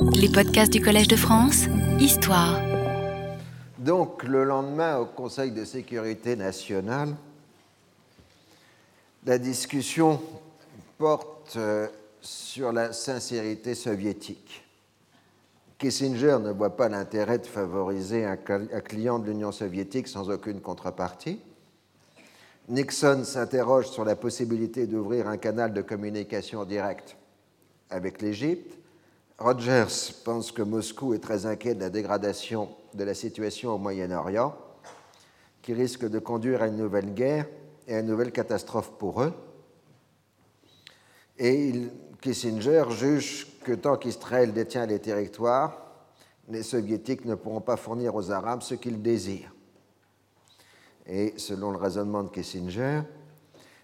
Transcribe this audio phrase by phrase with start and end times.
[0.00, 1.64] Les podcasts du Collège de France,
[1.98, 2.60] Histoire.
[3.78, 7.14] Donc, le lendemain, au Conseil de sécurité nationale,
[9.26, 10.20] la discussion
[10.98, 11.88] porte euh,
[12.20, 14.64] sur la sincérité soviétique.
[15.78, 21.40] Kissinger ne voit pas l'intérêt de favoriser un client de l'Union soviétique sans aucune contrepartie.
[22.68, 27.16] Nixon s'interroge sur la possibilité d'ouvrir un canal de communication direct
[27.88, 28.78] avec l'Égypte.
[29.38, 34.56] Rogers pense que Moscou est très inquiet de la dégradation de la situation au Moyen-Orient,
[35.62, 37.46] qui risque de conduire à une nouvelle guerre
[37.86, 39.32] et à une nouvelle catastrophe pour eux.
[41.38, 41.72] Et
[42.20, 45.86] Kissinger juge que tant qu'Israël détient les territoires,
[46.48, 49.54] les soviétiques ne pourront pas fournir aux Arabes ce qu'ils désirent.
[51.06, 53.02] Et selon le raisonnement de Kissinger,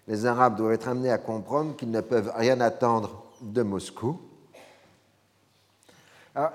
[0.07, 4.19] les Arabes doivent être amenés à comprendre qu'ils ne peuvent rien attendre de Moscou.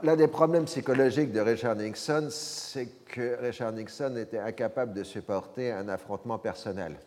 [0.02, 5.72] L'un des problèmes psychologiques de Richard Nixon, c'est que Richard Nixon était incapable de supporter
[5.72, 6.98] un affrontement personnel.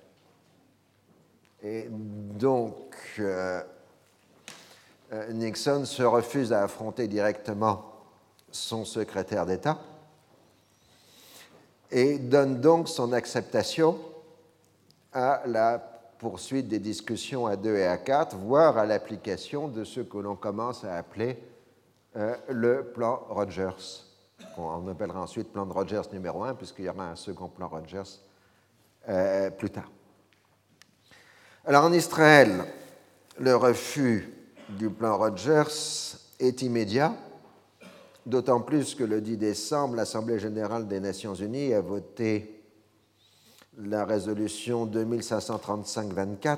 [1.61, 3.61] Et donc, euh,
[5.13, 7.85] euh, Nixon se refuse à affronter directement
[8.51, 9.77] son secrétaire d'État
[11.91, 13.99] et donne donc son acceptation
[15.13, 15.77] à la
[16.17, 20.35] poursuite des discussions à deux et à quatre, voire à l'application de ce que l'on
[20.35, 21.37] commence à appeler
[22.15, 24.05] euh, le plan Rogers.
[24.57, 28.19] On appellera ensuite plan Rogers numéro un, puisqu'il y aura un second plan Rogers
[29.09, 29.89] euh, plus tard.
[31.65, 32.65] Alors en Israël,
[33.39, 34.31] le refus
[34.69, 37.15] du plan Rogers est immédiat,
[38.25, 42.63] d'autant plus que le 10 décembre, l'Assemblée générale des Nations unies a voté
[43.77, 46.57] la résolution 2535-24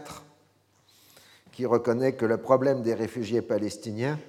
[1.53, 4.19] qui reconnaît que le problème des réfugiés palestiniens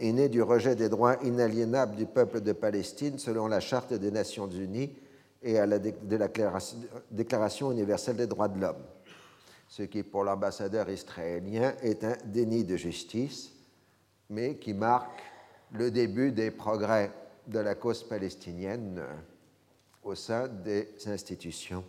[0.00, 4.10] est né du rejet des droits inaliénables du peuple de Palestine selon la Charte des
[4.10, 4.96] Nations Unies
[5.42, 8.82] et à la Déclaration universelle des droits de l'homme,
[9.68, 13.52] ce qui pour l'ambassadeur israélien est un déni de justice,
[14.30, 15.22] mais qui marque
[15.72, 17.10] le début des progrès
[17.46, 19.02] de la cause palestinienne
[20.02, 21.84] au sein des institutions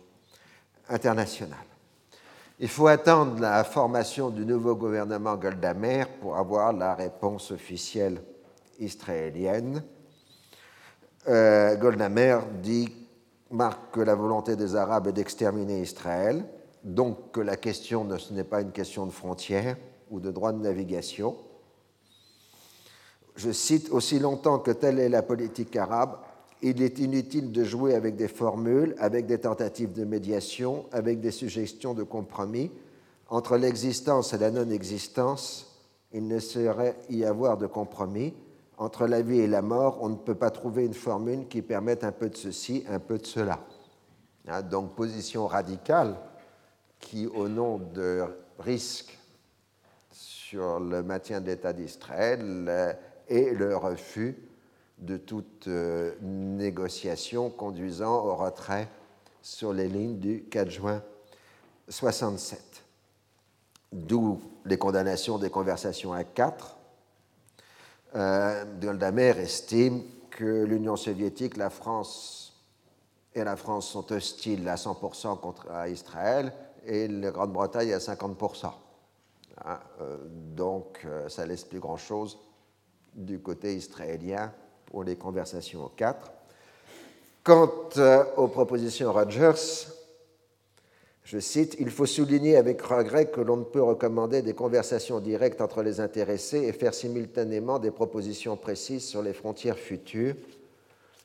[0.88, 1.71] internationale.
[2.62, 8.22] Il faut attendre la formation du nouveau gouvernement Goldamer pour avoir la réponse officielle
[8.78, 9.82] israélienne.
[11.26, 12.88] Euh, Goldamer dit,
[13.50, 16.44] marque que la volonté des Arabes est d'exterminer Israël,
[16.84, 19.76] donc que la question ce n'est pas une question de frontières
[20.08, 21.36] ou de droit de navigation.
[23.34, 26.16] Je cite, aussi longtemps que telle est la politique arabe,
[26.62, 31.32] il est inutile de jouer avec des formules, avec des tentatives de médiation, avec des
[31.32, 32.70] suggestions de compromis.
[33.28, 35.80] Entre l'existence et la non-existence,
[36.12, 38.32] il ne saurait y avoir de compromis.
[38.78, 42.04] Entre la vie et la mort, on ne peut pas trouver une formule qui permette
[42.04, 43.58] un peu de ceci, un peu de cela.
[44.46, 46.16] Hein, donc position radicale
[47.00, 48.22] qui, au nom de
[48.58, 49.18] risques
[50.10, 52.96] sur le maintien de l'État d'Israël,
[53.28, 54.36] et le refus
[55.02, 58.88] de toute euh, négociation conduisant au retrait
[59.42, 61.02] sur les lignes du 4 juin
[61.88, 62.84] 67.
[63.92, 66.76] D'où les condamnations des conversations à 4.
[68.14, 72.60] Euh, Goldamer estime que l'Union soviétique, la France
[73.34, 76.52] et la France sont hostiles à 100% contre Israël
[76.84, 78.70] et la Grande-Bretagne à 50%.
[79.64, 80.18] Hein, euh,
[80.54, 82.38] donc ça laisse plus grand-chose
[83.14, 84.52] du côté israélien
[84.92, 86.30] pour les conversations 4.
[87.42, 89.88] Quant euh, aux propositions Rogers,
[91.24, 95.62] je cite, Il faut souligner avec regret que l'on ne peut recommander des conversations directes
[95.62, 100.34] entre les intéressés et faire simultanément des propositions précises sur les frontières futures.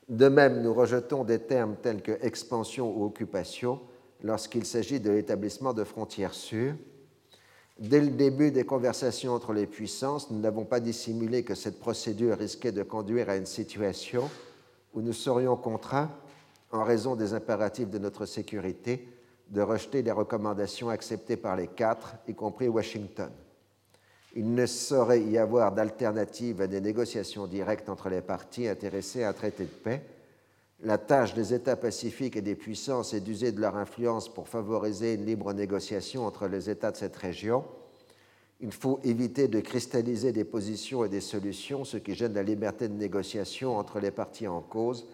[0.08, 3.80] De même, nous rejetons des termes tels que expansion ou occupation
[4.22, 6.74] lorsqu'il s'agit de l'établissement de frontières sûres.
[7.78, 12.36] Dès le début des conversations entre les puissances, nous n'avons pas dissimulé que cette procédure
[12.36, 14.28] risquait de conduire à une situation
[14.94, 16.10] où nous serions contraints,
[16.72, 19.08] en raison des impératifs de notre sécurité,
[19.50, 23.30] de rejeter les recommandations acceptées par les quatre, y compris Washington.
[24.34, 29.30] Il ne saurait y avoir d'alternative à des négociations directes entre les parties intéressées à
[29.30, 30.02] un traité de paix.
[30.82, 35.14] La tâche des États pacifiques et des puissances est d'user de leur influence pour favoriser
[35.14, 37.64] une libre négociation entre les États de cette région
[38.60, 42.88] il faut éviter de cristalliser des positions et des solutions, ce qui gêne la liberté
[42.88, 45.06] de négociation entre les parties en cause,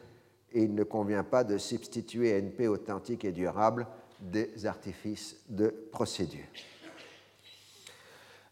[0.52, 3.86] et il ne convient pas de substituer à une paix authentique et durable
[4.20, 6.44] des artifices de procédure.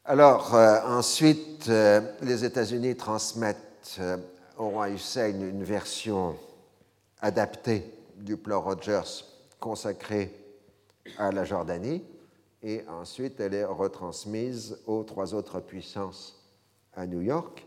[0.05, 4.17] Alors, euh, ensuite, euh, les États-Unis transmettent euh,
[4.59, 6.35] au roi Hussein une version
[7.23, 7.85] adaptée
[8.17, 9.25] du plan Rogers
[9.59, 10.35] consacré
[11.19, 12.05] à la Jordanie,
[12.63, 16.39] et ensuite elle est retransmise aux trois autres puissances
[16.95, 17.67] à New York.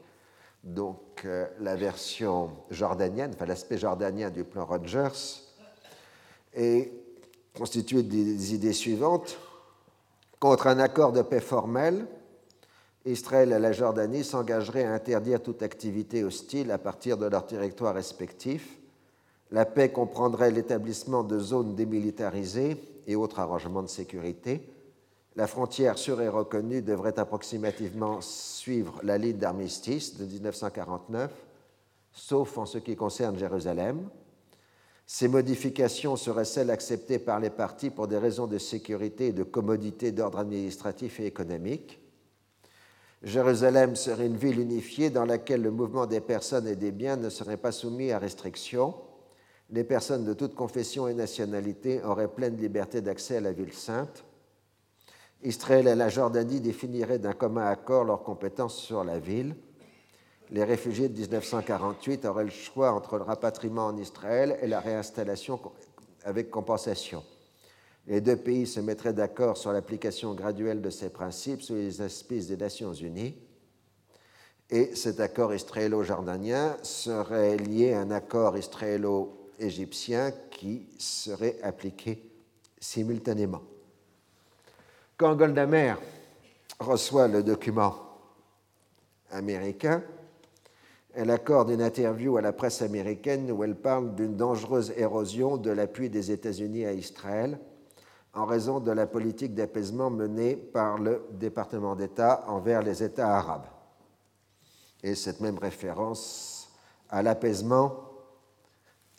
[0.64, 5.42] Donc euh, la version jordanienne, enfin l'aspect jordanien du plan Rogers
[6.54, 6.92] est
[7.58, 9.38] constitué des idées suivantes.
[10.40, 12.08] Contre un accord de paix formel,
[13.06, 17.94] Israël et la Jordanie s'engageraient à interdire toute activité hostile à partir de leurs territoires
[17.94, 18.78] respectifs.
[19.52, 22.78] La paix comprendrait l'établissement de zones démilitarisées
[23.08, 24.62] et autres arrangements de sécurité.
[25.36, 31.32] La frontière sûre et reconnue devrait approximativement suivre la ligne d'armistice de 1949,
[32.12, 34.10] sauf en ce qui concerne Jérusalem.
[35.06, 39.44] Ces modifications seraient celles acceptées par les partis pour des raisons de sécurité et de
[39.44, 42.00] commodité d'ordre administratif et économique.
[43.22, 47.30] Jérusalem serait une ville unifiée dans laquelle le mouvement des personnes et des biens ne
[47.30, 48.96] serait pas soumis à restrictions.
[49.72, 54.24] Les personnes de toute confession et nationalité auraient pleine liberté d'accès à la ville sainte.
[55.44, 59.56] Israël et la Jordanie définiraient d'un commun accord leurs compétences sur la ville
[60.52, 65.60] les réfugiés de 1948 auraient le choix entre le rapatriement en Israël et la réinstallation
[66.24, 67.24] avec compensation.
[68.08, 72.48] Les deux pays se mettraient d'accord sur l'application graduelle de ces principes sous les auspices
[72.48, 73.36] des Nations Unies.
[74.70, 78.58] Et cet accord israélo-jordanien serait lié à un accord
[79.60, 82.32] israélo-égyptien qui serait appliqué
[82.80, 83.62] simultanément.
[85.18, 85.68] Quand Golda
[86.80, 87.96] reçoit le document
[89.32, 90.04] américain,
[91.14, 95.72] elle accorde une interview à la presse américaine où elle parle d'une dangereuse érosion de
[95.72, 97.58] l'appui des États-Unis à Israël
[98.34, 103.68] en raison de la politique d'apaisement menée par le département d'État envers les États arabes.
[105.04, 106.70] Et cette même référence
[107.10, 108.15] à l'apaisement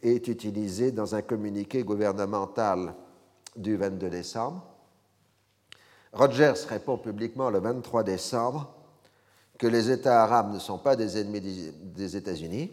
[0.09, 2.95] est utilisée dans un communiqué gouvernemental
[3.57, 4.63] du 22 décembre.
[6.13, 8.73] Rogers répond publiquement le 23 décembre
[9.59, 12.71] que les États arabes ne sont pas des ennemis des États-Unis,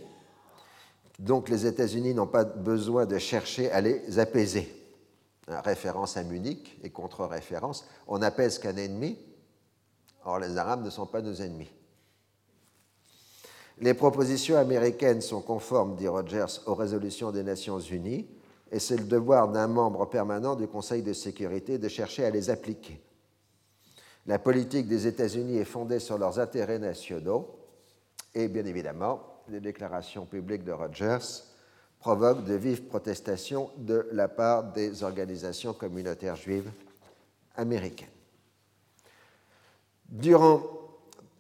[1.19, 4.74] donc les États-Unis n'ont pas besoin de chercher à les apaiser.
[5.47, 9.18] Référence à Munich et contre-référence, on n'apaise qu'un ennemi,
[10.24, 11.69] or les Arabes ne sont pas nos ennemis.
[13.80, 18.28] Les propositions américaines sont conformes, dit Rogers, aux résolutions des Nations Unies,
[18.72, 22.50] et c'est le devoir d'un membre permanent du Conseil de sécurité de chercher à les
[22.50, 23.02] appliquer.
[24.25, 27.60] La politique des États-Unis est fondée sur leurs intérêts nationaux
[28.36, 31.44] et bien évidemment, les déclarations publiques de Rogers
[32.00, 36.72] provoquent de vives protestations de la part des organisations communautaires juives
[37.56, 38.08] américaines.
[40.10, 40.62] Durant,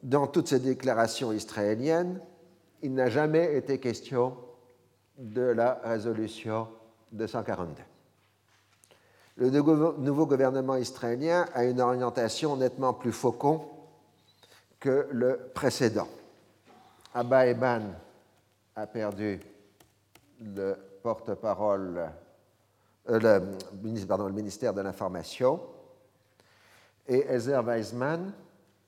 [0.03, 2.21] dans toutes ces déclarations israéliennes,
[2.81, 4.37] il n'a jamais été question
[5.17, 6.67] de la résolution
[7.13, 7.83] 242
[9.35, 13.67] le nouveau gouvernement israélien a une orientation nettement plus faucon
[14.79, 16.07] que le précédent.
[17.13, 17.81] Abba Eban
[18.75, 19.39] a perdu
[20.39, 22.09] le porte-parole,
[23.09, 23.39] euh,
[23.81, 25.59] ministère de l'Information,
[27.07, 28.33] et Ezer Weizmann,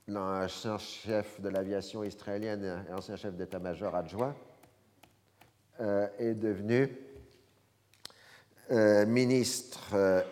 [0.08, 4.36] l'ancien chef de l'aviation israélienne et ancien chef d'état-major adjoint,
[5.80, 6.90] euh, est devenu
[8.72, 10.24] euh, ministre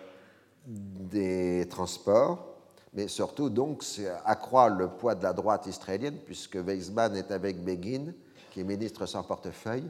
[0.65, 2.58] des transports,
[2.94, 7.63] mais surtout donc c'est accroître le poids de la droite israélienne, puisque Weizmann est avec
[7.63, 8.13] Begin,
[8.51, 9.89] qui est ministre sans portefeuille,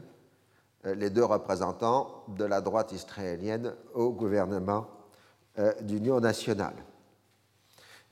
[0.86, 4.86] euh, les deux représentants de la droite israélienne au gouvernement
[5.58, 6.74] euh, d'union nationale.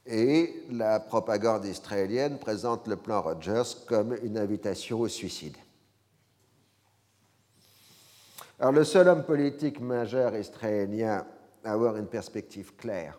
[0.07, 5.57] Et la propagande israélienne présente le plan Rogers comme une invitation au suicide.
[8.59, 11.25] Alors, le seul homme politique majeur israélien
[11.65, 13.19] avoir une perspective claire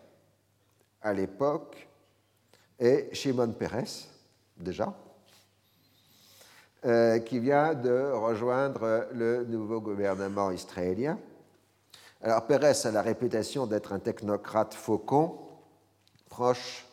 [1.02, 1.88] à l'époque
[2.78, 4.08] est Shimon Peres,
[4.56, 4.92] déjà,
[6.84, 11.18] euh, qui vient de rejoindre le nouveau gouvernement israélien.
[12.22, 15.38] Alors Peres a la réputation d'être un technocrate faucon,
[16.34, 16.84] proche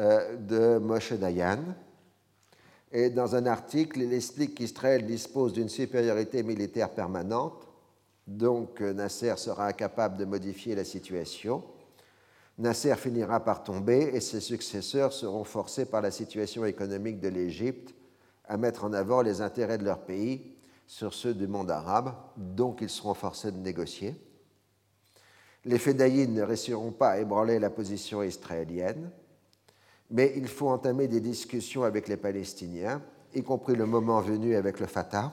[0.00, 1.60] euh, de Moshe Dayan.
[2.90, 7.68] Et dans un article, il explique qu'Israël dispose d'une supériorité militaire permanente
[8.26, 11.62] donc euh, Nasser sera incapable de modifier la situation.
[12.58, 17.94] Nasser finira par tomber et ses successeurs seront forcés par la situation économique de l'Égypte
[18.44, 20.52] à mettre en avant les intérêts de leur pays
[20.88, 24.16] sur ceux du monde arabe, donc ils seront forcés de négocier.
[25.68, 29.10] Les Fédayines ne réussiront pas à ébranler la position israélienne,
[30.10, 33.02] mais il faut entamer des discussions avec les Palestiniens
[33.34, 35.30] y compris le moment venu avec le Fatah,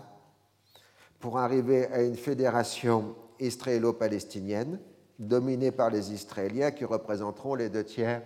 [1.22, 4.78] pour arriver à une fédération israélo-palestinienne
[5.18, 8.22] dominée par les Israéliens qui représenteront les deux tiers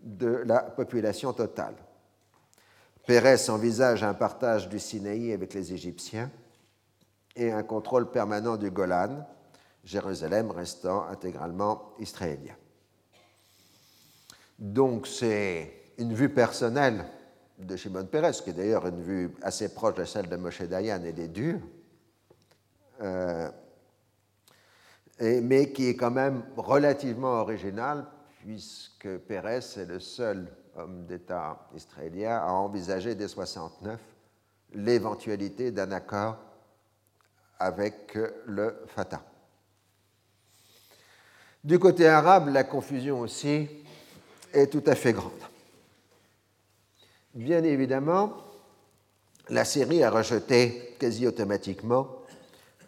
[0.00, 1.76] de la population totale.
[3.06, 6.30] Pérez envisage un partage du Sinaï avec les Égyptiens
[7.34, 9.26] et un contrôle permanent du Golan,
[9.88, 12.54] Jérusalem restant intégralement israélien.
[14.58, 17.06] Donc c'est une vue personnelle
[17.58, 21.02] de Shimon Peres, qui est d'ailleurs une vue assez proche de celle de Moshe Dayan
[21.04, 21.60] et des Durs,
[23.00, 23.50] euh,
[25.20, 28.04] mais qui est quand même relativement originale,
[28.40, 33.98] puisque Pérez est le seul homme d'État israélien à envisager dès 69
[34.74, 36.36] l'éventualité d'un accord
[37.58, 38.16] avec
[38.46, 39.22] le Fatah.
[41.64, 43.68] Du côté arabe, la confusion aussi
[44.52, 45.32] est tout à fait grande.
[47.34, 48.32] Bien évidemment,
[49.48, 52.08] la Syrie a rejeté quasi automatiquement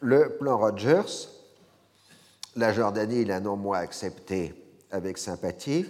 [0.00, 1.28] le plan Rogers.
[2.56, 4.54] La Jordanie l'a non moins accepté
[4.90, 5.86] avec sympathie.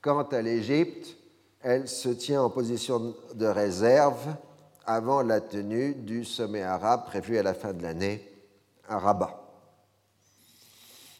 [0.00, 1.16] Quant à l'Égypte,
[1.62, 4.34] elle se tient en position de réserve
[4.84, 8.28] avant la tenue du sommet arabe prévu à la fin de l'année
[8.88, 9.41] à Rabat.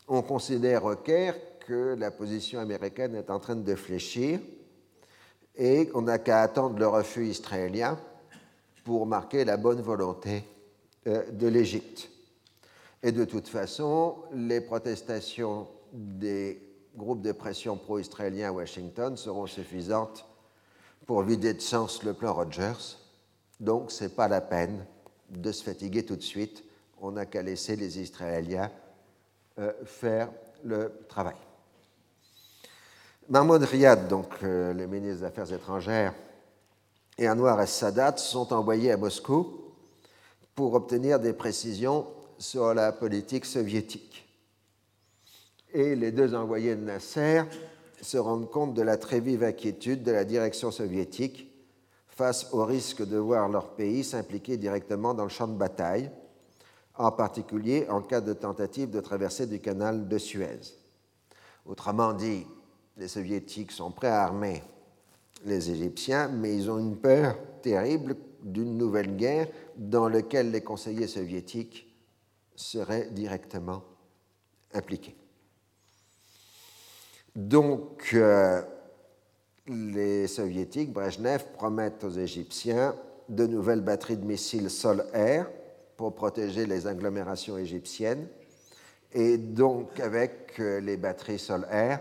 [0.08, 4.40] On considère au Caire que la position américaine est en train de fléchir
[5.54, 7.98] et qu'on n'a qu'à attendre le refus israélien
[8.84, 10.44] pour marquer la bonne volonté
[11.06, 12.08] euh, de l'Égypte.
[13.02, 16.60] Et de toute façon, les protestations des
[16.96, 20.26] groupes de pression pro-israéliens à Washington seront suffisantes
[21.06, 22.98] pour vider de sens le plan Rogers.
[23.60, 24.84] Donc, ce n'est pas la peine
[25.30, 26.64] de se fatiguer tout de suite.
[27.00, 28.70] On n'a qu'à laisser les Israéliens
[29.84, 30.28] faire
[30.64, 31.36] le travail.
[33.28, 36.12] Mahmoud Riyad, donc euh, le ministre des Affaires étrangères,
[37.16, 39.72] et Anwar al-Sadat sont envoyés à Moscou
[40.54, 42.06] pour obtenir des précisions
[42.36, 44.28] sur la politique soviétique.
[45.72, 47.44] Et les deux envoyés de Nasser
[48.00, 51.48] se rendent compte de la très vive inquiétude de la direction soviétique
[52.08, 56.10] face au risque de voir leur pays s'impliquer directement dans le champ de bataille,
[56.96, 60.60] en particulier en cas de tentative de traverser du canal de Suez.
[61.66, 62.46] Autrement dit,
[62.96, 64.62] les soviétiques sont prêts à armer
[65.44, 71.06] les Égyptiens, mais ils ont une peur terrible d'une nouvelle guerre dans laquelle les conseillers
[71.06, 71.88] soviétiques
[72.54, 73.82] seraient directement
[74.74, 75.16] impliqués.
[77.34, 78.62] Donc, euh,
[79.66, 82.94] les soviétiques, Brezhnev, promettent aux Égyptiens
[83.28, 85.48] de nouvelles batteries de missiles sol-air
[86.02, 88.26] pour protéger les agglomérations égyptiennes.
[89.12, 92.00] Et donc, avec euh, les batteries sol-air,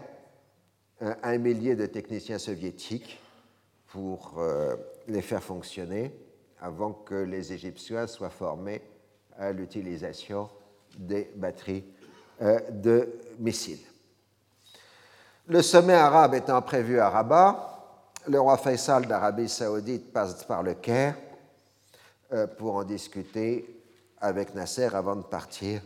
[1.21, 3.21] un millier de techniciens soviétiques
[3.89, 4.75] pour euh,
[5.07, 6.11] les faire fonctionner
[6.59, 8.81] avant que les Égyptiens soient formés
[9.37, 10.49] à l'utilisation
[10.97, 11.85] des batteries
[12.41, 13.85] euh, de missiles.
[15.47, 20.73] Le sommet arabe étant prévu à Rabat, le roi Faisal d'Arabie saoudite passe par le
[20.73, 21.17] Caire
[22.33, 23.80] euh, pour en discuter
[24.21, 25.81] avec Nasser avant de partir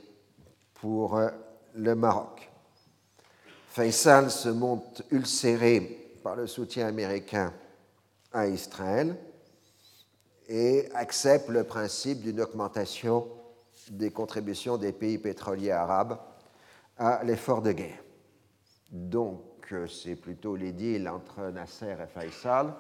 [0.75, 1.19] pour
[1.73, 2.51] le Maroc.
[3.69, 7.53] Faisal se montre ulcéré par le soutien américain
[8.31, 9.15] à Israël
[10.47, 13.27] et accepte le principe d'une augmentation
[13.89, 16.17] des contributions des pays pétroliers arabes
[16.97, 18.03] à l'effort de guerre.
[18.91, 22.73] Donc, c'est plutôt l'idylle entre Nasser et Faisal.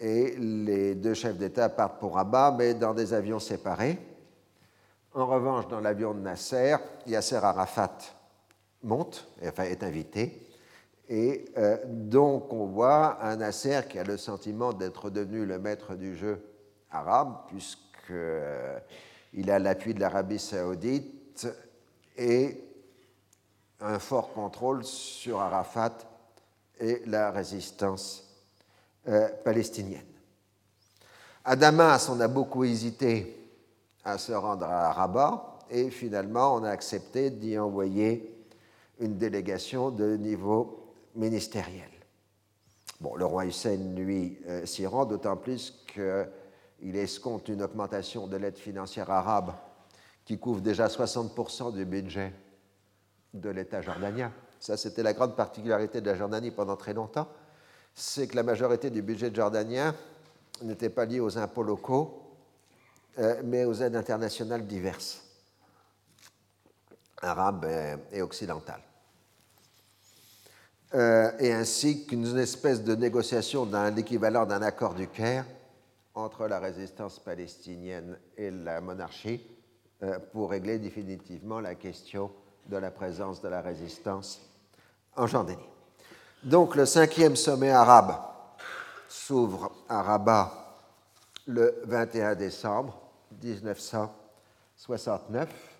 [0.00, 3.98] Et les deux chefs d'État partent pour Rabat, mais dans des avions séparés.
[5.14, 7.98] En revanche, dans l'avion de Nasser, Yasser Arafat
[8.82, 10.44] monte, enfin est invité.
[11.08, 15.94] Et euh, donc on voit un Nasser qui a le sentiment d'être devenu le maître
[15.94, 16.44] du jeu
[16.90, 18.80] arabe, puisqu'il euh,
[19.46, 21.46] a l'appui de l'Arabie saoudite
[22.16, 22.60] et
[23.78, 25.96] un fort contrôle sur Arafat
[26.80, 28.34] et la résistance
[29.06, 30.02] euh, palestinienne.
[31.44, 33.43] À Damas, on a beaucoup hésité
[34.04, 38.34] à se rendre à Rabat et finalement on a accepté d'y envoyer
[39.00, 41.88] une délégation de niveau ministériel.
[43.00, 48.36] Bon, le roi Hussein, lui, euh, s'y rend, d'autant plus qu'il escompte une augmentation de
[48.36, 49.52] l'aide financière arabe
[50.24, 52.32] qui couvre déjà 60% du budget
[53.34, 54.32] de l'État jordanien.
[54.58, 57.28] Ça, c'était la grande particularité de la Jordanie pendant très longtemps,
[57.94, 59.94] c'est que la majorité du budget jordanien
[60.62, 62.23] n'était pas lié aux impôts locaux,
[63.44, 65.24] mais aux aides internationales diverses
[67.24, 67.66] arabe
[68.12, 68.80] et occidentale.
[70.94, 75.44] Euh, et ainsi qu'une espèce de négociation d'un équivalent d'un accord du Caire
[76.14, 79.40] entre la résistance palestinienne et la monarchie
[80.04, 82.30] euh, pour régler définitivement la question
[82.66, 84.40] de la présence de la résistance
[85.16, 85.58] en Jordanie.
[86.44, 88.14] Donc le cinquième sommet arabe
[89.08, 90.52] s'ouvre à Rabat
[91.46, 93.03] le 21 décembre
[93.42, 95.70] 1969.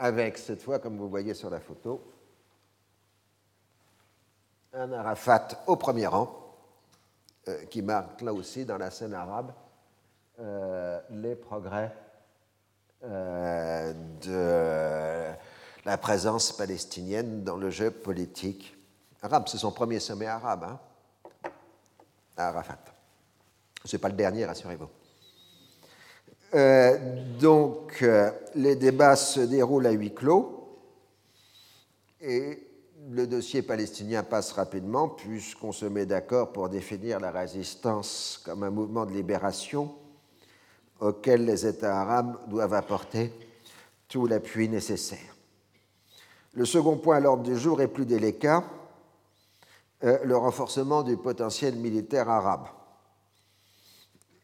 [0.00, 2.12] Avec cette fois, comme vous voyez sur la photo,
[4.72, 6.54] un Arafat au premier rang,
[7.48, 9.52] euh, qui marque là aussi dans la scène arabe
[10.40, 11.92] euh, les progrès
[13.02, 15.34] euh, de
[15.84, 18.76] la présence palestinienne dans le jeu politique
[19.22, 19.48] arabe.
[19.48, 20.78] C'est son premier sommet arabe, hein,
[22.38, 22.78] à Arafat.
[23.84, 24.88] Ce n'est pas le dernier, rassurez-vous.
[27.38, 28.04] donc,
[28.54, 30.58] les débats se déroulent à huis clos
[32.20, 32.68] et
[33.10, 38.70] le dossier palestinien passe rapidement puisqu'on se met d'accord pour définir la résistance comme un
[38.70, 39.94] mouvement de libération
[41.00, 43.32] auquel les États arabes doivent apporter
[44.08, 45.36] tout l'appui nécessaire.
[46.54, 48.77] Le second point à l'ordre du jour est plus délicat, euh,
[50.02, 52.66] le renforcement du potentiel militaire arabe.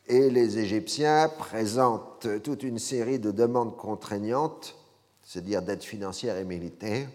[0.07, 4.77] Et les Égyptiens présentent toute une série de demandes contraignantes,
[5.23, 7.09] c'est-à-dire d'aide financière et militaire,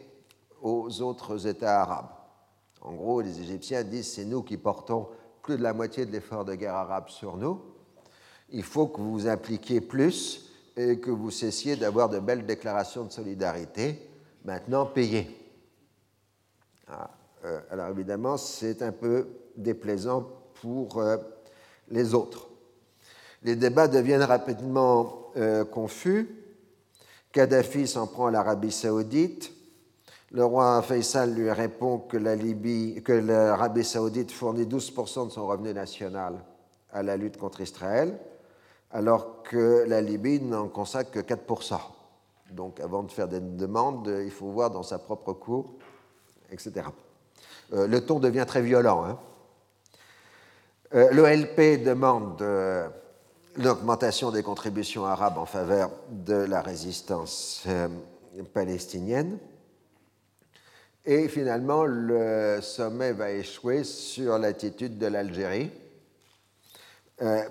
[0.61, 2.09] aux autres États arabes.
[2.81, 5.07] En gros, les Égyptiens disent c'est nous qui portons
[5.43, 7.61] plus de la moitié de l'effort de guerre arabe sur nous.
[8.49, 13.03] Il faut que vous vous impliquiez plus et que vous cessiez d'avoir de belles déclarations
[13.03, 14.09] de solidarité.
[14.45, 15.35] Maintenant, payez.
[16.87, 17.18] Ah, euh,
[17.69, 20.27] alors évidemment, c'est un peu déplaisant
[20.61, 21.17] pour euh,
[21.89, 22.49] les autres.
[23.43, 26.29] Les débats deviennent rapidement euh, confus.
[27.31, 29.53] Kadhafi s'en prend à l'Arabie saoudite
[30.31, 36.35] le roi Faisal lui répond que l'Arabie saoudite fournit 12% de son revenu national
[36.93, 38.15] à la lutte contre Israël,
[38.91, 41.79] alors que la Libye n'en consacre que 4%.
[42.51, 45.73] Donc avant de faire des demandes, il faut voir dans sa propre cour,
[46.51, 46.85] etc.
[47.73, 49.05] Euh, le ton devient très violent.
[49.05, 49.19] Hein.
[50.95, 52.87] Euh, L'OLP demande euh,
[53.57, 57.67] l'augmentation des contributions arabes en faveur de la résistance
[58.53, 59.37] palestinienne.
[61.05, 65.71] Et finalement, le sommet va échouer sur l'attitude de l'Algérie.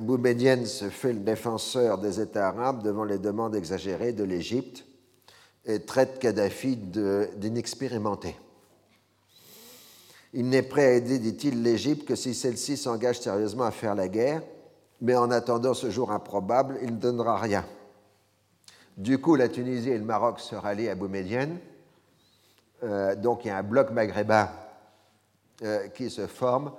[0.00, 4.84] Boumedienne se fait le défenseur des États arabes devant les demandes exagérées de l'Égypte
[5.66, 8.36] et traite Kadhafi d'inexpérimenté.
[10.34, 14.08] Il n'est prêt à aider, dit-il, l'Égypte que si celle-ci s'engage sérieusement à faire la
[14.08, 14.42] guerre,
[15.00, 17.64] mais en attendant ce jour improbable, il ne donnera rien.
[18.96, 21.58] Du coup, la Tunisie et le Maroc se rallient à Boumedienne
[22.84, 24.48] euh, donc il y a un bloc maghrébin
[25.62, 26.72] euh, qui se forme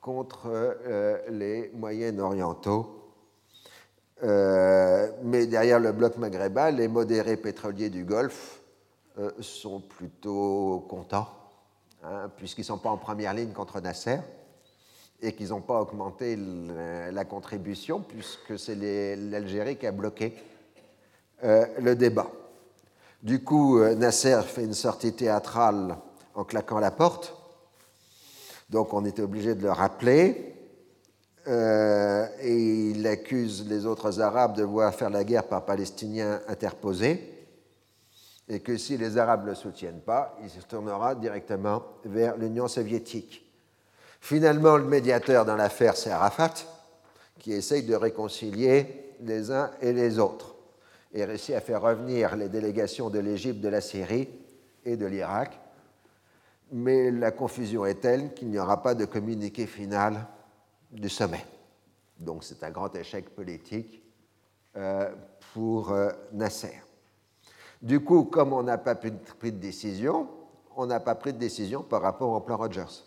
[0.00, 2.96] contre euh, les moyens orientaux.
[4.22, 8.60] mais derrière le bloc maghrébin, les modérés pétroliers du Golfe
[9.40, 11.28] sont plutôt contents,
[12.02, 14.18] hein, puisqu'ils ne sont pas en première ligne contre Nasser
[15.22, 16.38] et qu'ils n'ont pas augmenté
[17.12, 18.74] la contribution, puisque c'est
[19.16, 20.34] l'Algérie qui a bloqué
[21.42, 22.30] le débat.
[23.22, 25.98] Du coup, euh, Nasser fait une sortie théâtrale
[26.34, 27.34] en claquant la porte.
[28.70, 30.54] Donc on était obligé de le rappeler.
[31.46, 37.39] Euh, et il accuse les autres Arabes de voir faire la guerre par Palestiniens interposés.
[38.50, 42.66] Et que si les Arabes ne le soutiennent pas, il se tournera directement vers l'Union
[42.66, 43.48] soviétique.
[44.20, 46.54] Finalement, le médiateur dans l'affaire, c'est Arafat,
[47.38, 50.56] qui essaye de réconcilier les uns et les autres
[51.12, 54.28] et réussit à faire revenir les délégations de l'Égypte, de la Syrie
[54.84, 55.58] et de l'Irak.
[56.72, 60.26] Mais la confusion est telle qu'il n'y aura pas de communiqué final
[60.90, 61.44] du sommet.
[62.18, 64.02] Donc c'est un grand échec politique
[64.76, 65.10] euh,
[65.54, 66.80] pour euh, Nasser.
[67.82, 70.28] Du coup, comme on n'a pas pris de décision,
[70.76, 73.04] on n'a pas pris de décision par rapport au plan Rogers.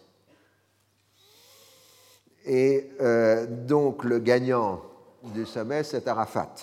[2.45, 4.81] Et euh, donc le gagnant
[5.23, 6.53] du sommet, c'est Arafat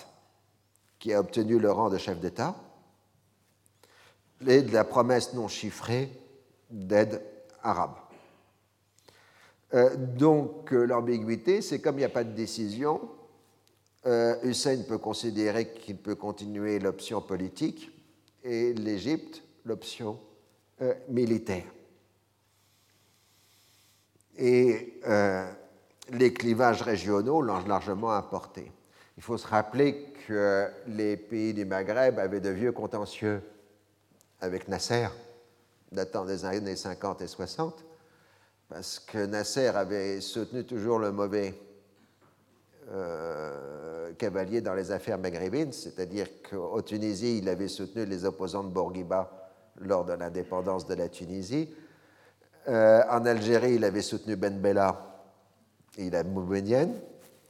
[0.99, 2.55] qui a obtenu le rang de chef d'État,
[4.45, 6.11] et de la promesse non chiffrée
[6.69, 7.23] d'aide
[7.63, 7.95] arabe.
[9.73, 13.01] Euh, donc euh, l'ambiguïté, c'est comme il n'y a pas de décision,
[14.43, 17.91] Hussein peut considérer qu'il peut continuer l'option politique
[18.43, 20.19] et l'Égypte l'option
[21.09, 21.65] militaire.
[24.37, 24.99] Et
[26.09, 28.71] les clivages régionaux l'ont largement apporté.
[29.17, 33.41] Il faut se rappeler que les pays du Maghreb avaient de vieux contentieux
[34.39, 35.07] avec Nasser,
[35.91, 37.85] datant des années 50 et 60,
[38.69, 41.53] parce que Nasser avait soutenu toujours le mauvais
[44.17, 49.31] cavalier dans les affaires maghrébines, c'est-à-dire qu'au Tunisie, il avait soutenu les opposants de Bourguiba
[49.79, 51.73] lors de l'indépendance de la Tunisie.
[52.67, 55.11] en Algérie, il avait soutenu Ben Bella
[55.97, 56.93] et la Moubenienne.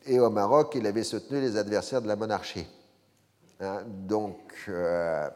[0.06, 2.68] Et au Maroc, il avait soutenu les adversaires de la monarchie.
[3.60, 5.30] Hein, donc, euh,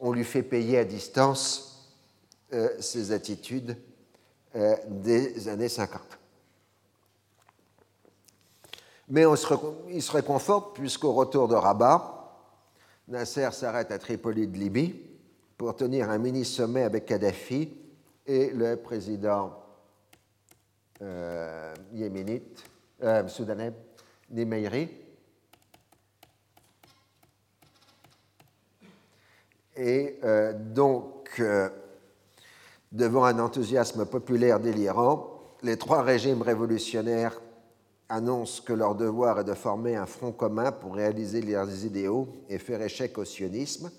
[0.00, 1.92] on lui fait payer à distance
[2.54, 3.76] euh, ses attitudes
[4.56, 6.00] euh, des années 50.
[9.08, 9.24] Mais
[9.88, 12.18] il se réconforte puisqu'au retour de Rabat,
[13.08, 14.94] Nasser s'arrête à Tripoli de Libye
[15.58, 17.68] pour tenir un mini-sommet avec Kadhafi
[18.26, 19.58] et le président
[21.92, 22.62] yéménite,
[23.26, 23.72] soudanais,
[24.30, 24.88] Nimeiri,
[29.76, 31.68] Et euh, donc, euh,
[32.90, 37.40] devant un enthousiasme populaire délirant, les trois régimes révolutionnaires
[38.12, 42.58] annoncent que leur devoir est de former un front commun pour réaliser leurs idéaux et
[42.58, 43.90] faire échec au sionisme,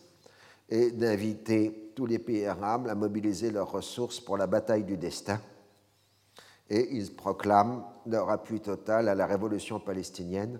[0.69, 5.41] et d'inviter tous les pays arabes à mobiliser leurs ressources pour la bataille du destin.
[6.69, 10.60] Et ils proclament leur appui total à la révolution palestinienne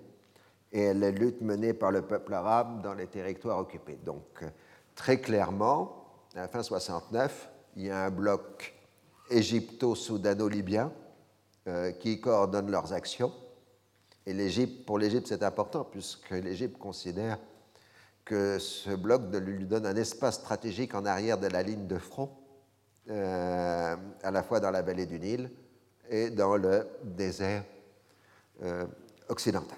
[0.72, 4.00] et à la lutte menée par le peuple arabe dans les territoires occupés.
[4.04, 4.44] Donc,
[4.96, 8.74] très clairement, à la fin 69, il y a un bloc
[9.30, 10.92] égypto-soudano-libyen
[11.68, 13.32] euh, qui coordonne leurs actions.
[14.26, 17.38] Et pour l'Égypte, c'est important, puisque l'Égypte considère
[18.24, 22.30] que ce bloc lui donne un espace stratégique en arrière de la ligne de front,
[23.10, 25.52] euh, à la fois dans la vallée du Nil
[26.10, 27.66] et dans le désert
[28.62, 28.86] euh,
[29.28, 29.78] occidental.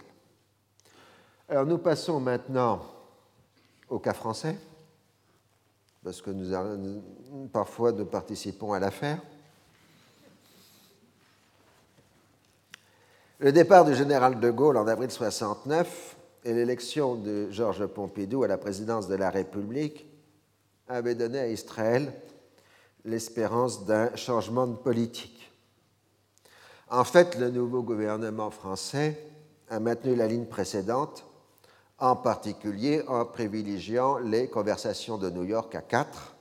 [1.49, 2.81] Alors nous passons maintenant
[3.89, 4.57] au cas français
[6.03, 9.19] parce que nous, parfois nous participons à l'affaire.
[13.39, 18.47] Le départ du général de Gaulle en avril 69 et l'élection de Georges Pompidou à
[18.47, 20.07] la présidence de la République
[20.87, 22.13] avaient donné à Israël
[23.03, 25.51] l'espérance d'un changement de politique.
[26.89, 29.21] En fait, le nouveau gouvernement français
[29.69, 31.25] a maintenu la ligne précédente
[31.99, 36.37] en particulier en privilégiant les conversations de New York à quatre,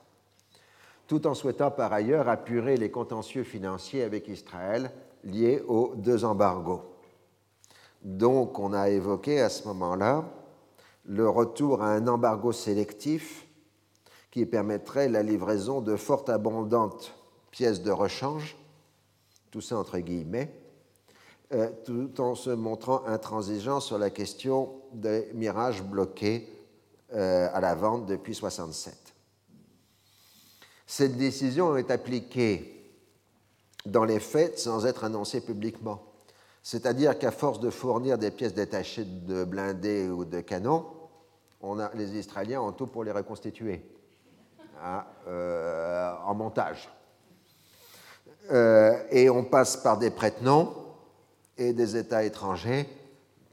[1.07, 4.91] tout en souhaitant par ailleurs apurer les contentieux financiers avec Israël
[5.25, 6.81] liés aux deux embargos.
[8.01, 10.25] Donc on a évoqué à ce moment-là
[11.05, 13.47] le retour à un embargo sélectif
[14.31, 17.13] qui permettrait la livraison de fort abondantes
[17.51, 18.57] pièces de rechange,
[19.49, 20.53] tout ça entre guillemets,
[21.53, 26.49] euh, tout en se montrant intransigeant sur la question des mirages bloqués
[27.13, 29.13] euh, à la vente depuis 1967.
[30.85, 32.74] Cette décision est appliquée
[33.85, 36.01] dans les faits sans être annoncée publiquement.
[36.63, 40.85] C'est-à-dire qu'à force de fournir des pièces détachées de blindés ou de canons,
[41.93, 43.83] les Israéliens ont tout pour les reconstituer
[44.83, 46.89] hein, euh, en montage.
[48.51, 50.73] et on passe par des prête-noms
[51.57, 52.87] et des États étrangers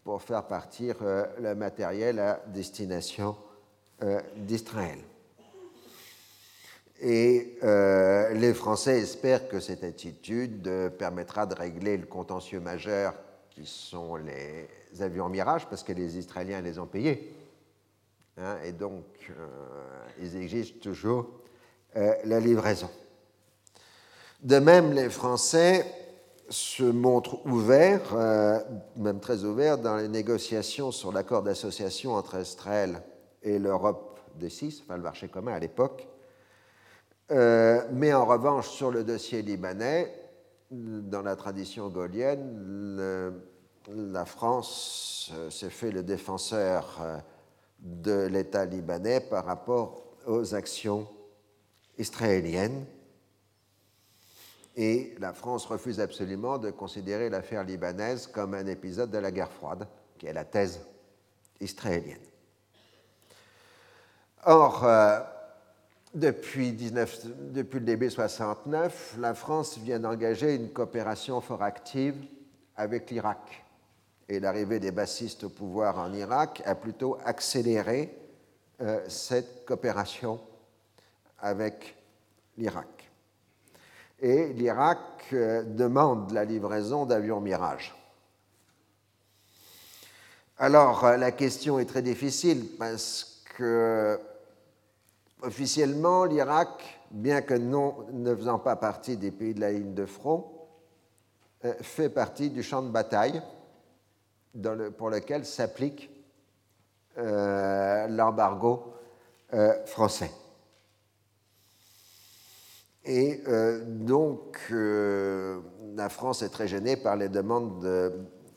[0.04, 3.36] pour faire partir euh, le matériel à destination
[4.02, 4.98] euh, d'Israël.
[7.02, 13.14] Et euh, les Français espèrent que cette attitude permettra de régler le contentieux majeur
[13.50, 14.68] qui sont les
[15.02, 17.34] avions Mirage, parce que les Israéliens les ont payés.
[18.38, 19.04] Hein, et donc,
[20.20, 21.28] ils exigent toujours
[21.94, 22.88] la livraison.
[24.42, 25.84] De même, les Français
[26.52, 28.58] se montre ouvert, euh,
[28.96, 33.02] même très ouvert, dans les négociations sur l'accord d'association entre Israël
[33.42, 36.06] et l'Europe des six, enfin le marché commun à l'époque.
[37.30, 40.12] Euh, mais en revanche, sur le dossier libanais,
[40.70, 43.32] dans la tradition gaulienne,
[43.88, 47.00] la France euh, s'est fait le défenseur
[47.78, 51.08] de l'État libanais par rapport aux actions
[51.98, 52.86] israéliennes
[54.76, 59.52] et la France refuse absolument de considérer l'affaire libanaise comme un épisode de la guerre
[59.52, 59.86] froide,
[60.18, 60.80] qui est la thèse
[61.60, 62.16] israélienne.
[64.44, 64.84] Or,
[66.14, 72.16] depuis, depuis, le début 69, la France vient d'engager une coopération fort active
[72.76, 73.64] avec l'Irak.
[74.28, 78.16] Et l'arrivée des bassistes au pouvoir en Irak a plutôt accéléré
[78.80, 80.40] euh, cette coopération
[81.40, 81.96] avec
[82.56, 83.02] l'Irak
[84.22, 84.98] et l'Irak
[85.32, 87.92] euh, demande la livraison d'avions Mirage.
[90.58, 94.18] Alors, euh, la question est très difficile parce que
[95.42, 100.06] officiellement, l'Irak bien que non, ne faisant pas partie des pays de la ligne de
[100.06, 100.50] front,
[101.64, 103.40] euh, fait partie du champ de bataille
[104.98, 106.10] pour lequel s'applique
[107.18, 108.94] euh, l'embargo
[109.54, 110.30] euh, français.
[113.04, 113.42] Et
[113.84, 117.84] donc, la France est très gênée par les demandes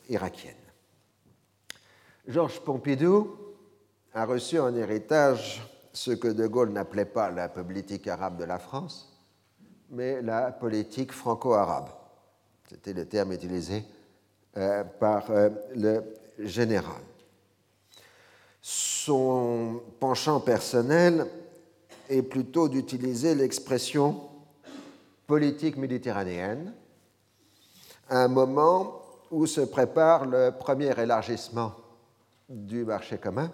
[0.08, 0.54] irakiennes.
[2.28, 3.36] Georges Pompidou
[4.13, 5.63] a reçu en héritage
[5.95, 9.17] ce que De Gaulle n'appelait pas la politique arabe de la France,
[9.89, 11.89] mais la politique franco-arabe.
[12.69, 13.84] C'était le terme utilisé
[14.58, 16.03] euh, par euh, le
[16.39, 17.01] général.
[18.62, 21.27] Son penchant personnel
[22.10, 24.19] est plutôt d'utiliser l'expression
[25.27, 26.73] politique méditerranéenne
[28.10, 31.73] à un moment où se prépare le premier élargissement
[32.49, 33.49] du marché commun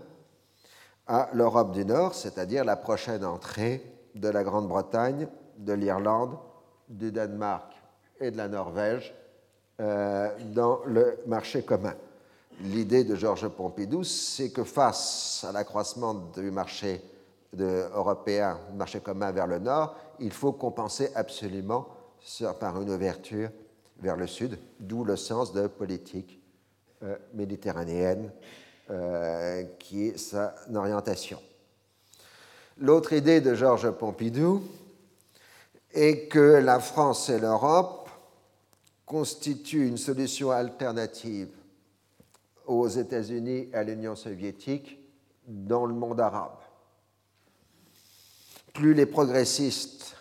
[1.08, 3.84] à l'Europe du Nord, c'est-à-dire la prochaine entrée
[4.16, 6.38] de la Grande-Bretagne, de l'Irlande,
[6.90, 7.74] du Danemark
[8.20, 9.14] et de la Norvège
[9.80, 11.96] euh, dans le marché commun.
[12.62, 17.02] L'idée de Georges Pompidou, c'est que face à l'accroissement du marché
[17.60, 21.88] européen, du marché commun vers le nord, il faut compenser absolument
[22.60, 23.50] par une ouverture
[24.00, 26.40] vers le sud, d'où le sens de politique
[27.04, 28.32] euh, méditerranéenne
[28.92, 31.42] euh, qui est sa orientation.
[32.78, 34.64] L'autre idée de Georges Pompidou
[35.94, 38.10] est que la France et l'Europe
[39.06, 41.50] constituent une solution alternative
[42.66, 45.00] aux États-Unis et à l'Union soviétique
[45.48, 46.58] dans le monde arabe.
[48.74, 50.16] Plus les progressistes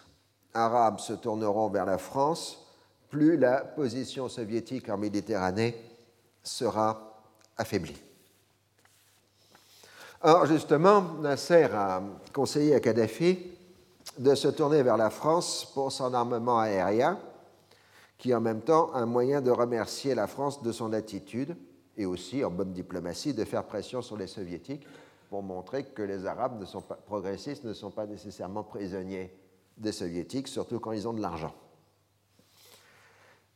[0.54, 2.66] arabes se tourneront vers la France,
[3.08, 5.76] plus la position soviétique en Méditerranée
[6.42, 7.20] sera
[7.56, 8.09] affaiblie.
[10.22, 12.02] Or, justement, Nasser a
[12.34, 13.38] conseillé à Kadhafi
[14.18, 17.18] de se tourner vers la France pour son armement aérien,
[18.18, 21.56] qui est en même temps un moyen de remercier la France de son attitude
[21.96, 24.86] et aussi, en bonne diplomatie, de faire pression sur les soviétiques
[25.30, 29.34] pour montrer que les Arabes ne sont pas, progressistes ne sont pas nécessairement prisonniers
[29.78, 31.54] des soviétiques, surtout quand ils ont de l'argent.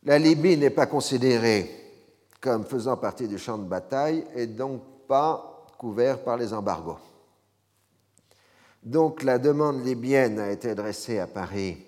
[0.04, 1.70] La Libye n'est pas considérée
[2.40, 5.53] comme faisant partie du champ de bataille et donc pas
[6.24, 6.98] par les embargos.
[8.82, 11.78] Donc la demande libyenne a été adressée à Paris,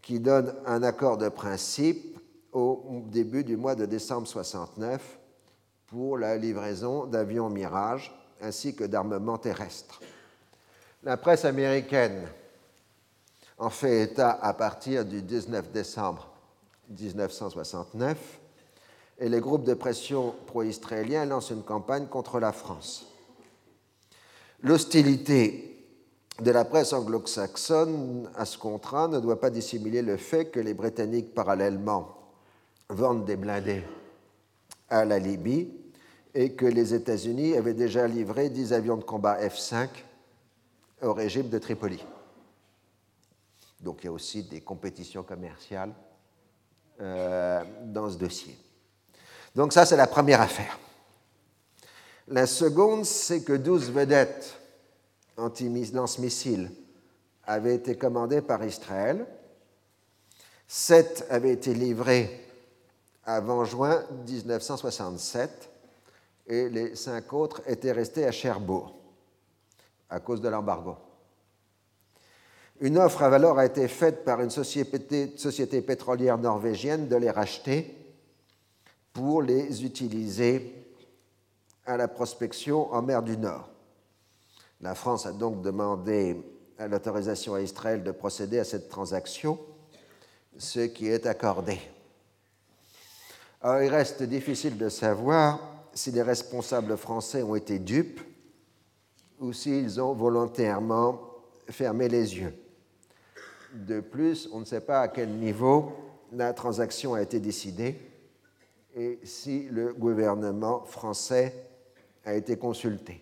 [0.00, 2.18] qui donne un accord de principe
[2.52, 5.18] au début du mois de décembre 69
[5.86, 10.00] pour la livraison d'avions Mirage ainsi que d'armements terrestres.
[11.02, 12.26] La presse américaine
[13.58, 16.28] en fait état à partir du 19 décembre
[16.88, 18.41] 1969
[19.22, 23.06] et les groupes de pression pro-israéliens lancent une campagne contre la France.
[24.62, 25.78] L'hostilité
[26.40, 30.74] de la presse anglo-saxonne à ce contrat ne doit pas dissimuler le fait que les
[30.74, 32.16] Britanniques, parallèlement,
[32.88, 33.84] vendent des blindés
[34.88, 35.70] à la Libye
[36.34, 39.88] et que les États-Unis avaient déjà livré 10 avions de combat F-5
[41.00, 42.04] au régime de Tripoli.
[43.78, 45.92] Donc il y a aussi des compétitions commerciales
[47.00, 48.58] euh, dans ce dossier.
[49.54, 50.78] Donc ça, c'est la première affaire.
[52.28, 54.58] La seconde, c'est que 12 vedettes
[55.36, 56.70] anti-lance-missiles
[57.44, 59.26] avaient été commandées par Israël.
[60.66, 62.48] Sept avaient été livrées
[63.24, 65.68] avant juin 1967
[66.46, 68.94] et les cinq autres étaient restés à Cherbourg
[70.08, 70.96] à cause de l'embargo.
[72.80, 77.30] Une offre à valeur a été faite par une société, société pétrolière norvégienne de les
[77.30, 78.01] racheter
[79.12, 80.74] pour les utiliser
[81.84, 83.68] à la prospection en mer du Nord.
[84.80, 86.36] La France a donc demandé
[86.78, 89.58] l'autorisation à Israël de procéder à cette transaction,
[90.58, 91.78] ce qui est accordé.
[93.64, 95.60] il reste difficile de savoir
[95.94, 98.20] si les responsables français ont été dupes
[99.38, 101.20] ou s'ils ont volontairement
[101.68, 102.54] fermé les yeux.
[103.74, 105.92] De plus, on ne sait pas à quel niveau
[106.32, 108.11] la transaction a été décidée
[108.94, 111.54] et si le gouvernement français
[112.24, 113.20] a été consulté.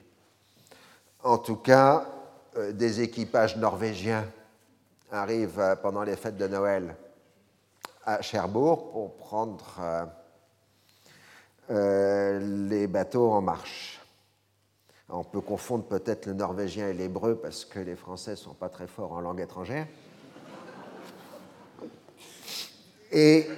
[1.22, 2.06] En tout cas,
[2.56, 4.26] euh, des équipages norvégiens
[5.12, 6.96] arrivent euh, pendant les fêtes de Noël
[8.04, 10.08] à Cherbourg pour prendre
[11.70, 14.00] euh, les bateaux en marche.
[15.08, 18.68] On peut confondre peut-être le norvégien et l'hébreu parce que les Français ne sont pas
[18.68, 19.86] très forts en langue étrangère.
[23.12, 23.48] Et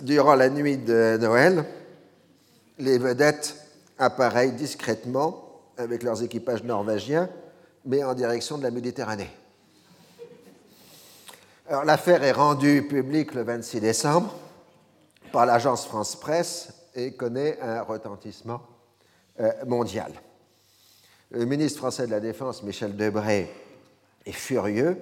[0.00, 1.64] durant la nuit de Noël,
[2.78, 3.56] les vedettes
[3.98, 7.28] appareillent discrètement avec leurs équipages norvégiens,
[7.84, 9.30] mais en direction de la Méditerranée.
[11.84, 14.34] L'affaire est rendue publique le 26 décembre
[15.32, 18.60] par l'agence France Presse et connaît un retentissement
[19.40, 20.12] euh, mondial.
[21.30, 23.50] Le ministre français de la Défense, Michel Debré,
[24.26, 24.98] est furieux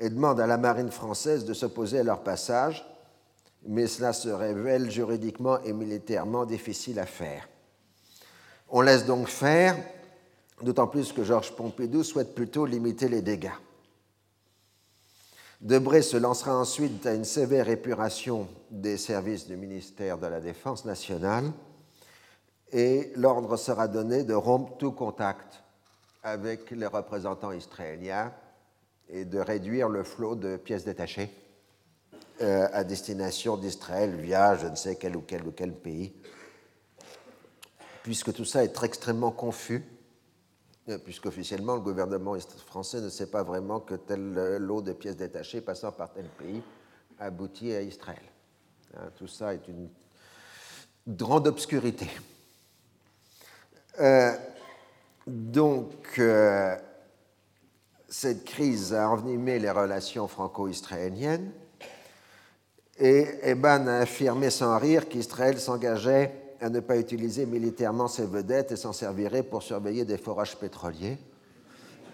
[0.00, 2.86] et demande à la marine française de s'opposer à leur passage,
[3.66, 7.48] mais cela se révèle juridiquement et militairement difficile à faire.
[8.68, 9.76] On laisse donc faire,
[10.62, 13.50] d'autant plus que Georges Pompidou souhaite plutôt limiter les dégâts.
[15.60, 20.84] Debré se lancera ensuite à une sévère épuration des services du ministère de la Défense
[20.84, 21.52] nationale
[22.72, 25.62] et l'ordre sera donné de rompre tout contact
[26.24, 28.32] avec les représentants israéliens
[29.08, 31.30] et de réduire le flot de pièces détachées
[32.42, 36.12] euh, à destination d'Israël via je ne sais quel ou quel ou quel pays,
[38.02, 39.84] puisque tout ça est extrêmement confus,
[40.88, 42.34] euh, puisqu'officiellement le gouvernement
[42.66, 46.24] français ne sait pas vraiment que tel euh, lot de pièces détachées passant par tel
[46.30, 46.62] pays
[47.20, 48.24] aboutit à Israël.
[48.96, 49.88] Hein, tout ça est une
[51.06, 52.08] grande obscurité.
[55.26, 56.20] donc,
[58.08, 61.52] cette crise a envenimé les relations franco-israéliennes
[62.98, 68.72] et Eban a affirmé sans rire qu'Israël s'engageait à ne pas utiliser militairement ses vedettes
[68.72, 71.18] et s'en servirait pour surveiller des forages pétroliers.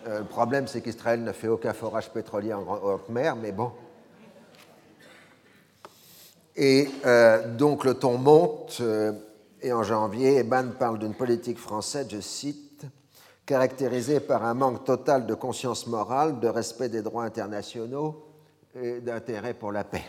[0.06, 3.72] Euh, le problème, c'est qu'Israël ne fait aucun forage pétrolier en haute mer, mais bon.
[6.56, 9.12] Et euh, donc le ton monte, euh,
[9.60, 12.86] et en janvier, Eban parle d'une politique française, je cite,
[13.44, 18.24] caractérisé par un manque total de conscience morale, de respect des droits internationaux
[18.80, 20.04] et d'intérêt pour la paix.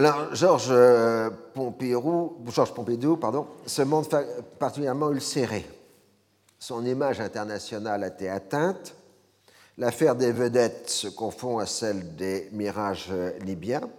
[0.00, 0.72] Alors, Georges
[1.52, 4.24] Pompidou, Georges Pompidou pardon, se montre
[4.58, 5.66] particulièrement ulcéré.
[6.58, 8.94] Son image internationale a été atteinte.
[9.76, 13.12] L'affaire des vedettes se confond à celle des mirages
[13.44, 13.90] libyens.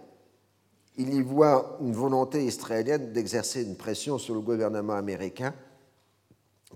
[0.96, 5.54] Il y voit une volonté israélienne d'exercer une pression sur le gouvernement américain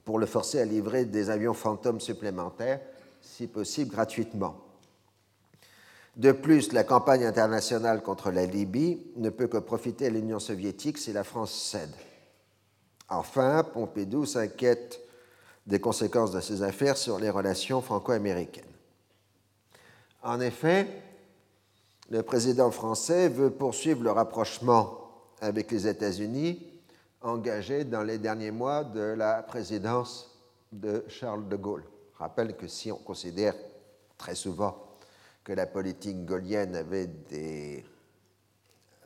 [0.04, 2.78] pour le forcer à livrer des avions fantômes supplémentaires,
[3.20, 4.65] si possible gratuitement.
[6.16, 10.96] De plus, la campagne internationale contre la Libye ne peut que profiter à l'Union soviétique
[10.96, 11.92] si la France cède.
[13.10, 14.98] Enfin, Pompidou s'inquiète
[15.66, 18.64] des conséquences de ces affaires sur les relations franco-américaines.
[20.22, 20.88] En effet,
[22.08, 24.98] le président français veut poursuivre le rapprochement
[25.42, 26.66] avec les États-Unis
[27.20, 30.34] engagé dans les derniers mois de la présidence
[30.72, 31.84] de Charles de Gaulle.
[32.14, 33.54] Je rappelle que si on considère
[34.16, 34.85] très souvent
[35.46, 37.84] que la politique gaulienne avait des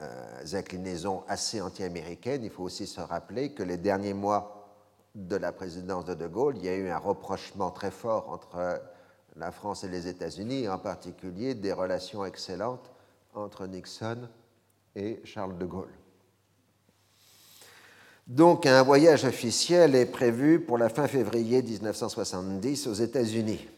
[0.01, 4.75] euh, inclinaisons assez anti-américaines, il faut aussi se rappeler que les derniers mois
[5.15, 8.81] de la présidence de De Gaulle, il y a eu un reprochement très fort entre
[9.37, 12.91] la France et les États-Unis, en particulier des relations excellentes
[13.35, 14.27] entre Nixon
[14.97, 15.93] et Charles de Gaulle.
[18.27, 23.69] Donc un voyage officiel est prévu pour la fin février 1970 aux États-Unis.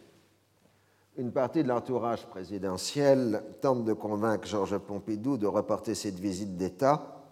[1.19, 7.23] Une partie de l'entourage présidentiel tente de convaincre Georges Pompidou de reporter cette visite d'État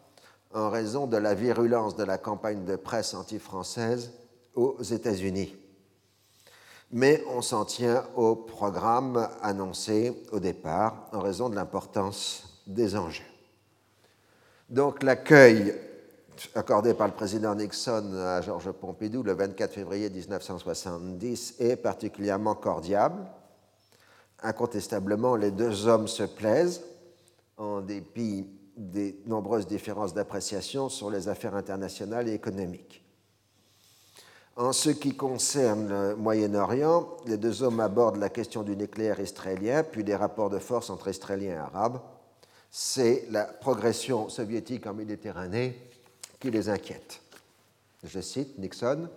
[0.53, 4.13] en raison de la virulence de la campagne de presse anti-française
[4.55, 5.57] aux États-Unis.
[6.93, 13.25] Mais on s'en tient au programme annoncé au départ en raison de l'importance des enjeux.
[14.69, 15.75] Donc l'accueil
[16.55, 23.13] accordé par le président Nixon à Georges Pompidou le 24 février 1970 est particulièrement cordial.
[24.43, 26.83] Incontestablement, les deux hommes se plaisent,
[27.57, 33.05] en dépit des nombreuses différences d'appréciation sur les affaires internationales et économiques.
[34.57, 39.83] En ce qui concerne le Moyen-Orient, les deux hommes abordent la question du nucléaire israélien,
[39.83, 42.01] puis des rapports de force entre Israéliens et Arabes.
[42.71, 45.81] C'est la progression soviétique en Méditerranée
[46.39, 47.21] qui les inquiète.
[48.05, 49.09] Je cite Nixon,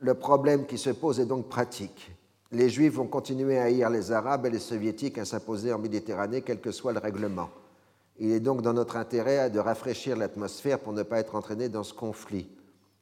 [0.00, 2.10] Le problème qui se pose est donc pratique.
[2.52, 6.42] Les Juifs vont continuer à haïr les Arabes et les Soviétiques à s'imposer en Méditerranée,
[6.42, 7.50] quel que soit le règlement.
[8.18, 11.82] Il est donc dans notre intérêt de rafraîchir l'atmosphère pour ne pas être entraînés dans
[11.82, 12.48] ce conflit.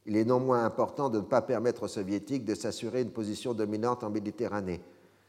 [0.06, 3.54] Il est non moins important de ne pas permettre aux Soviétiques de s'assurer une position
[3.54, 4.80] dominante en Méditerranée.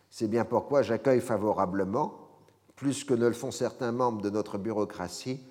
[0.09, 2.13] C'est bien pourquoi j'accueille favorablement,
[2.75, 5.41] plus que ne le font certains membres de notre bureaucratie,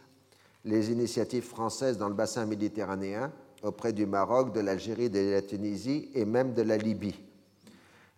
[0.65, 3.31] les initiatives françaises dans le bassin méditerranéen
[3.63, 7.15] auprès du Maroc, de l'Algérie, de la Tunisie et même de la Libye.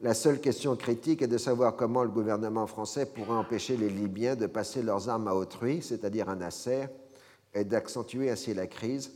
[0.00, 4.36] La seule question critique est de savoir comment le gouvernement français pourrait empêcher les Libyens
[4.36, 6.86] de passer leurs armes à autrui, c'est-à-dire à Nasser,
[7.54, 9.12] et d'accentuer ainsi la crise.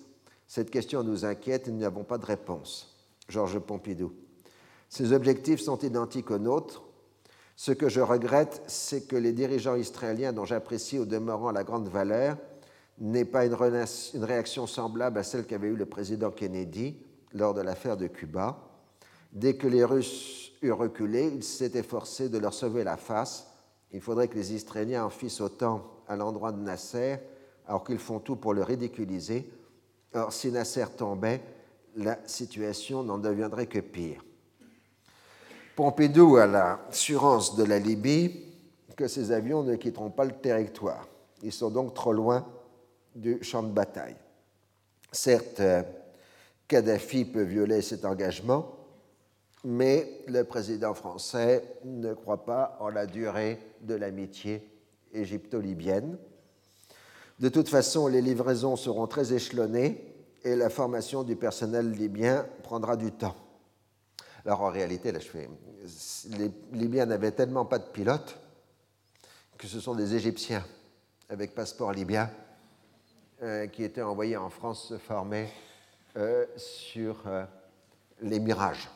[0.46, 2.96] Cette question nous inquiète et nous n'avons pas de réponse.
[3.28, 4.12] Georges Pompidou.
[4.88, 6.82] Ces objectifs sont identiques aux nôtres.
[7.56, 11.88] Ce que je regrette, c'est que les dirigeants israéliens, dont j'apprécie au demeurant la grande
[11.88, 12.38] valeur,
[12.98, 16.96] n'aient pas une, réaction semblable à celle qu'avait eue le président Kennedy
[17.34, 18.58] lors de l'affaire de Cuba.
[19.32, 23.46] Dès que les Russes eurent reculé, il s'est efforcé de leur sauver la face.
[23.92, 27.18] Il faudrait que les Israéliens en fissent autant à l'endroit de Nasser,
[27.66, 29.50] alors qu'ils font tout pour le ridiculiser.
[30.14, 31.40] Or, si Nasser tombait,
[31.96, 34.24] la situation n'en deviendrait que pire.
[35.76, 38.46] Pompidou a l'assurance de la Libye
[38.96, 41.08] que ces avions ne quitteront pas le territoire.
[41.42, 42.46] Ils sont donc trop loin
[43.14, 44.16] du champ de bataille.
[45.10, 45.62] Certes,
[46.68, 48.79] Kadhafi peut violer cet engagement,
[49.64, 54.66] mais le président français ne croit pas en la durée de l'amitié
[55.12, 56.16] égypto-libyenne.
[57.38, 60.04] De toute façon, les livraisons seront très échelonnées
[60.44, 63.36] et la formation du personnel libyen prendra du temps.
[64.44, 68.38] Alors en réalité, les Libyens n'avaient tellement pas de pilotes
[69.58, 70.64] que ce sont des Égyptiens
[71.28, 72.30] avec passeport libyen
[73.42, 75.48] euh, qui étaient envoyés en France se former
[76.16, 77.44] euh, sur euh,
[78.22, 78.88] les mirages.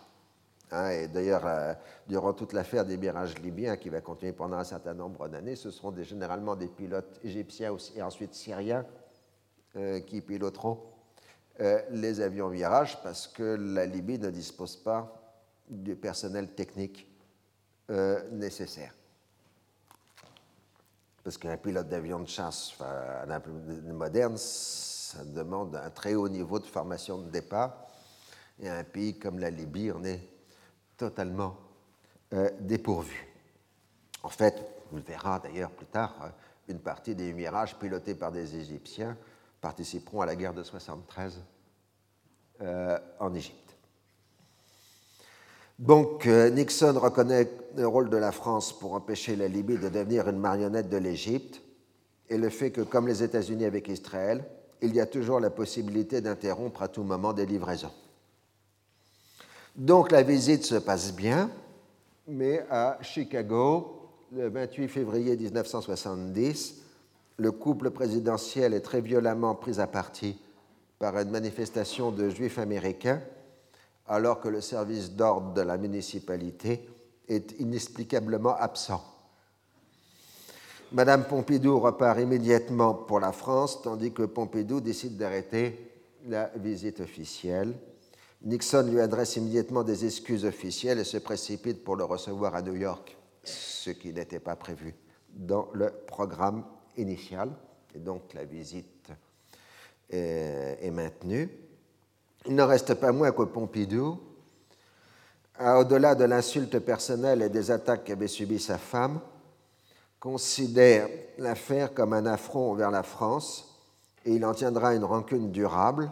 [0.70, 4.94] Hein, et d'ailleurs, durant toute l'affaire des mirages libyens, qui va continuer pendant un certain
[4.94, 8.84] nombre d'années, ce seront généralement des pilotes égyptiens et ensuite syriens
[10.06, 10.80] qui piloteront
[11.90, 15.24] les avions Mirage parce que la Libye ne dispose pas
[15.68, 17.08] du personnel technique
[17.90, 18.94] euh, nécessaire.
[21.22, 22.74] Parce qu'un pilote d'avion de chasse
[23.86, 27.86] moderne, ça demande un très haut niveau de formation de départ.
[28.60, 30.20] Et un pays comme la Libye, on est
[30.96, 31.56] totalement
[32.32, 33.26] euh, dépourvu.
[34.22, 34.54] En fait,
[34.92, 36.28] on le verra d'ailleurs plus tard, euh,
[36.68, 39.16] une partie des mirages pilotés par des Égyptiens
[39.60, 41.42] participeront à la guerre de 73
[43.18, 43.64] en Égypte.
[45.78, 50.28] Donc euh, Nixon reconnaît le rôle de la France pour empêcher la Libye de devenir
[50.28, 51.60] une marionnette de l'Égypte
[52.28, 54.44] et le fait que, comme les États-Unis avec Israël,
[54.82, 57.92] il y a toujours la possibilité d'interrompre à tout moment des livraisons.
[59.76, 61.50] Donc la visite se passe bien,
[62.28, 66.76] mais à Chicago, le 28 février 1970,
[67.38, 70.38] le couple présidentiel est très violemment pris à partie
[70.98, 73.20] par une manifestation de juifs américains
[74.06, 76.88] alors que le service d'ordre de la municipalité
[77.28, 79.02] est inexplicablement absent.
[80.92, 85.90] Madame Pompidou repart immédiatement pour la France, tandis que Pompidou décide d'arrêter
[86.28, 87.74] la visite officielle.
[88.44, 92.74] Nixon lui adresse immédiatement des excuses officielles et se précipite pour le recevoir à New
[92.74, 94.94] York, ce qui n'était pas prévu
[95.30, 96.64] dans le programme
[96.98, 97.50] initial.
[97.94, 99.08] Et donc la visite
[100.10, 101.48] est maintenue.
[102.46, 104.20] Il n'en reste pas moins que Pompidou,
[105.58, 109.20] au-delà de l'insulte personnelle et des attaques qu'avait subies sa femme,
[110.20, 113.80] considère l'affaire comme un affront envers la France
[114.26, 116.10] et il en tiendra une rancune durable,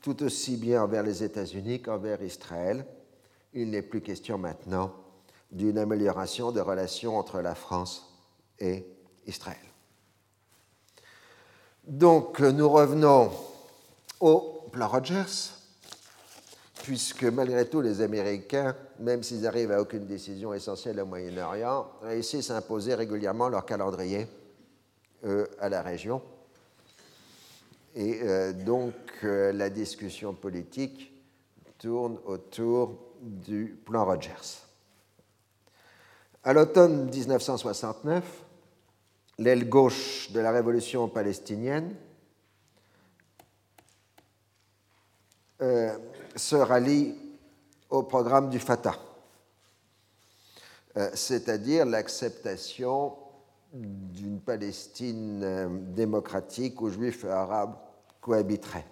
[0.00, 2.86] tout aussi bien envers les États-Unis qu'envers Israël.
[3.52, 4.94] Il n'est plus question maintenant
[5.50, 8.12] d'une amélioration des relations entre la France
[8.58, 8.86] et
[9.26, 9.56] Israël.
[11.86, 13.30] Donc nous revenons
[14.20, 15.54] au plan Rogers
[16.82, 22.50] puisque malgré tout, les Américains, même s'ils arrivent à aucune décision essentielle au Moyen-Orient, réussissent
[22.50, 24.26] à imposer régulièrement leur calendrier
[25.24, 26.22] euh, à la région.
[27.94, 31.12] Et euh, donc, euh, la discussion politique
[31.78, 34.64] tourne autour du plan Rogers.
[36.44, 38.24] À l'automne 1969,
[39.38, 41.94] l'aile gauche de la révolution palestinienne
[46.36, 47.14] se rallie
[47.90, 48.98] au programme du Fatah,
[50.96, 53.16] euh, c'est-à-dire l'acceptation
[53.72, 57.76] d'une Palestine euh, démocratique où juifs et arabes
[58.20, 58.86] cohabiteraient.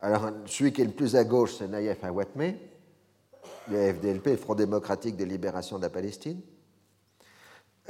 [0.00, 2.54] Alors, celui qui est le plus à gauche, c'est Naïef Awatme,
[3.68, 6.40] le FDLP, Front démocratique de libération de la Palestine,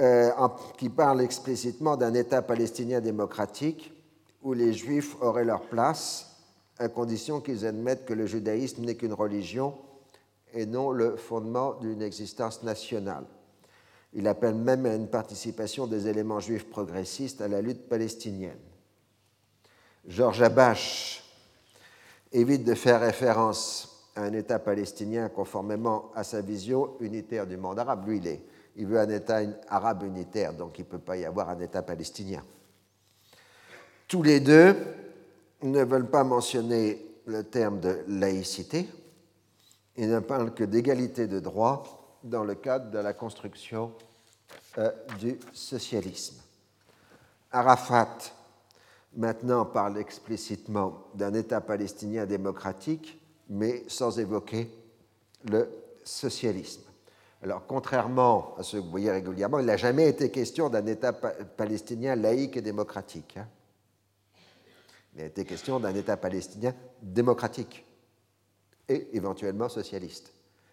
[0.00, 0.30] euh,
[0.78, 3.92] qui parle explicitement d'un État palestinien démocratique
[4.42, 6.36] où les juifs auraient leur place
[6.78, 9.74] à condition qu'ils admettent que le judaïsme n'est qu'une religion
[10.54, 13.24] et non le fondement d'une existence nationale.
[14.14, 18.59] Il appelle même à une participation des éléments juifs progressistes à la lutte palestinienne.
[20.06, 21.22] Georges Abache
[22.32, 27.78] évite de faire référence à un État palestinien conformément à sa vision unitaire du monde
[27.78, 28.09] arabe.
[28.09, 28.40] Lui, il,
[28.76, 31.82] il veut un État arabe unitaire, donc il ne peut pas y avoir un État
[31.82, 32.42] palestinien.
[34.06, 34.74] Tous les deux
[35.62, 38.88] ne veulent pas mentionner le terme de laïcité,
[39.96, 43.92] ils ne parlent que d'égalité de droit dans le cadre de la construction
[44.78, 46.36] euh, du socialisme.
[47.52, 48.18] Arafat,
[49.16, 54.70] maintenant, parle explicitement d'un État palestinien démocratique, mais sans évoquer
[55.50, 55.68] le
[56.04, 56.82] socialisme.
[57.42, 61.12] Alors, contrairement à ce que vous voyez régulièrement, il n'a jamais été question d'un État
[61.12, 63.36] palestinien laïque et démocratique.
[63.36, 63.46] Hein.
[65.14, 67.86] Il a été question d'un État palestinien démocratique
[68.88, 70.32] et éventuellement socialiste.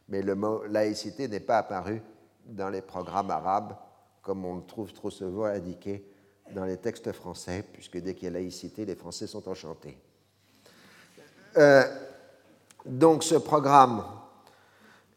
[0.10, 2.02] Mais le mot laïcité n'est pas apparu
[2.46, 3.76] dans les programmes arabes
[4.26, 6.04] comme on le trouve trop souvent indiqué
[6.54, 9.98] dans les textes français, puisque dès qu'il y a laïcité, les Français sont enchantés.
[11.58, 11.84] Euh,
[12.86, 14.04] donc ce programme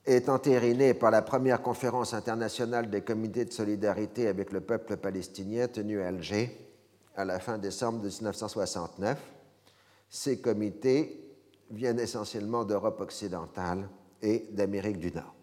[0.04, 5.68] est entériné par la première conférence internationale des comités de solidarité avec le peuple palestinien
[5.68, 6.56] tenue à Alger
[7.16, 9.18] à la fin décembre 1969.
[10.08, 11.34] Ces comités
[11.70, 13.88] viennent essentiellement d'Europe occidentale
[14.22, 15.34] et d'Amérique du Nord.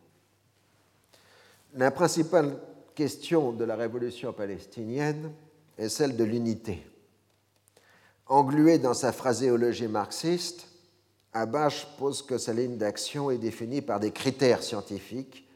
[1.74, 2.58] La principale
[2.96, 5.32] question de la révolution palestinienne
[5.78, 6.86] est celle de l'unité.
[8.28, 10.68] Englué dans sa phraséologie marxiste,
[11.34, 15.48] Abache pose que sa ligne d'action est définie par des critères scientifiques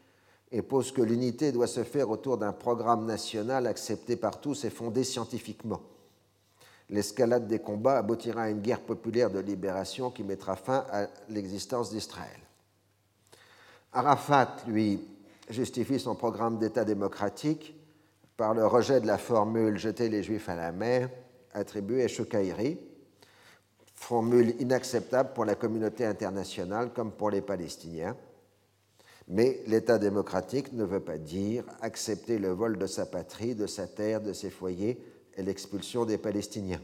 [0.51, 4.70] et pose que l'unité doit se faire autour d'un programme national accepté par tous et
[4.70, 5.82] fondé scientifiquement.
[6.89, 11.91] L'escalade des combats aboutira à une guerre populaire de libération qui mettra fin à l'existence
[11.91, 12.49] d'Israël.
[13.92, 15.00] Arafat, lui,
[15.50, 17.76] justifie son programme d'État démocratique
[18.38, 21.10] par le rejet de la formule Jeter les Juifs à la mer
[21.54, 22.80] attribuée à Choukaïri,
[23.96, 28.16] formule inacceptable pour la communauté internationale comme pour les Palestiniens.
[29.28, 33.88] Mais l'État démocratique ne veut pas dire accepter le vol de sa patrie, de sa
[33.88, 35.04] terre, de ses foyers
[35.36, 36.82] et l'expulsion des Palestiniens.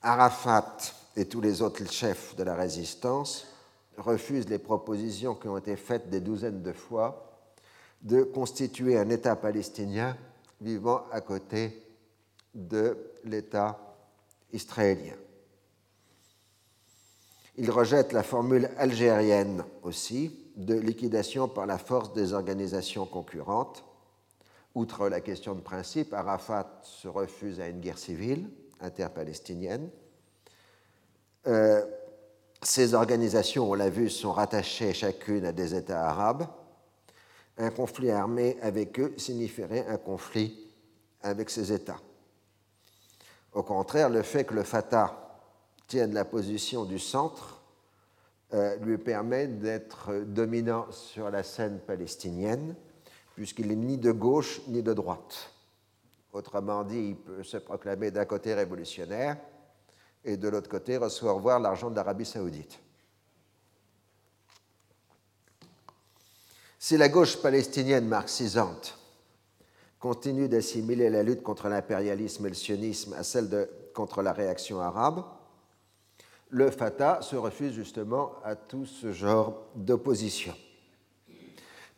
[0.00, 0.78] Arafat
[1.16, 3.46] et tous les autres chefs de la résistance
[4.02, 7.32] refusent les propositions qui ont été faites des douzaines de fois
[8.02, 10.16] de constituer un État palestinien
[10.60, 11.82] vivant à côté
[12.54, 13.78] de l'État
[14.52, 15.14] israélien.
[17.56, 23.84] Il rejette la formule algérienne aussi de liquidation par la force des organisations concurrentes.
[24.74, 28.48] Outre la question de principe, Arafat se refuse à une guerre civile
[28.80, 29.90] interpalestinienne.
[31.46, 31.84] Euh,
[32.62, 36.46] ces organisations, on l'a vu, sont rattachées chacune à des États arabes.
[37.58, 40.56] Un conflit armé avec eux signifierait un conflit
[41.22, 42.00] avec ces États.
[43.52, 45.40] Au contraire, le fait que le Fatah
[45.86, 47.60] tienne la position du centre
[48.54, 52.74] euh, lui permet d'être dominant sur la scène palestinienne,
[53.34, 55.50] puisqu'il n'est ni de gauche ni de droite.
[56.32, 59.36] Autrement dit, il peut se proclamer d'un côté révolutionnaire
[60.24, 62.78] et de l'autre côté recevoir l'argent d'Arabie saoudite.
[66.78, 68.98] Si la gauche palestinienne marxisante
[70.00, 74.80] continue d'assimiler la lutte contre l'impérialisme et le sionisme à celle de, contre la réaction
[74.80, 75.22] arabe,
[76.50, 80.54] le Fatah se refuse justement à tout ce genre d'opposition.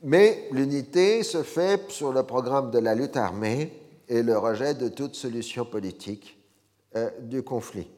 [0.03, 3.73] Mais l'unité se fait sur le programme de la lutte armée
[4.07, 6.39] et le rejet de toute solution politique
[6.95, 7.89] euh, du conflit.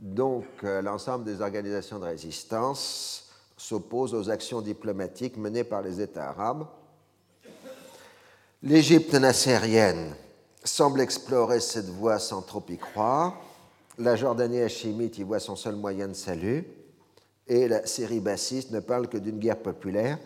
[0.00, 6.30] Donc euh, l'ensemble des organisations de résistance s'opposent aux actions diplomatiques menées par les États
[6.30, 6.66] arabes.
[8.62, 10.14] L'Égypte nassérienne
[10.64, 13.36] semble explorer cette voie sans trop y croire
[14.00, 16.66] la Jordanie hachimite y voit son seul moyen de salut,
[17.46, 20.18] et la Syrie bassiste ne parle que d'une guerre populaire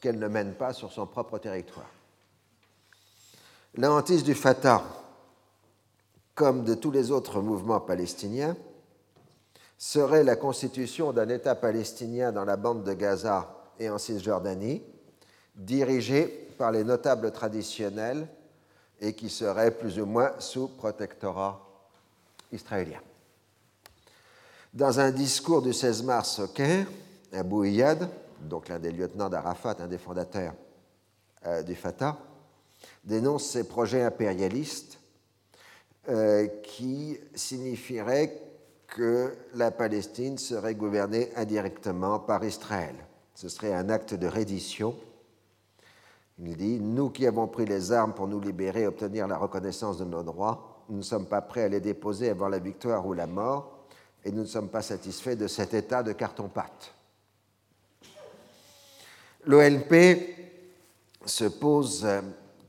[0.00, 1.90] qu'elle ne mène pas sur son propre territoire.
[3.74, 4.82] La hantise du Fatah,
[6.34, 8.56] comme de tous les autres mouvements palestiniens,
[9.78, 14.82] serait la constitution d'un État palestinien dans la bande de Gaza et en Cisjordanie,
[15.54, 16.26] dirigé
[16.58, 18.26] par les notables traditionnels
[19.00, 21.64] et qui serait plus ou moins sous protectorat
[22.50, 23.00] israélien.
[24.74, 26.86] Dans un discours du 16 mars au Caire,
[27.32, 28.08] Abou Iyad,
[28.40, 30.54] donc l'un des lieutenants d'Arafat, un des fondateurs
[31.46, 32.18] euh, du Fatah,
[33.04, 34.98] dénonce ces projets impérialistes
[36.08, 38.47] euh, qui signifieraient
[38.88, 42.94] que la Palestine serait gouvernée indirectement par Israël.
[43.34, 44.96] Ce serait un acte de reddition.
[46.40, 49.98] Il dit Nous qui avons pris les armes pour nous libérer et obtenir la reconnaissance
[49.98, 53.12] de nos droits, nous ne sommes pas prêts à les déposer avant la victoire ou
[53.12, 53.86] la mort
[54.24, 56.94] et nous ne sommes pas satisfaits de cet état de carton-pâte.
[59.44, 59.94] L'OLP
[61.24, 62.20] se pose euh,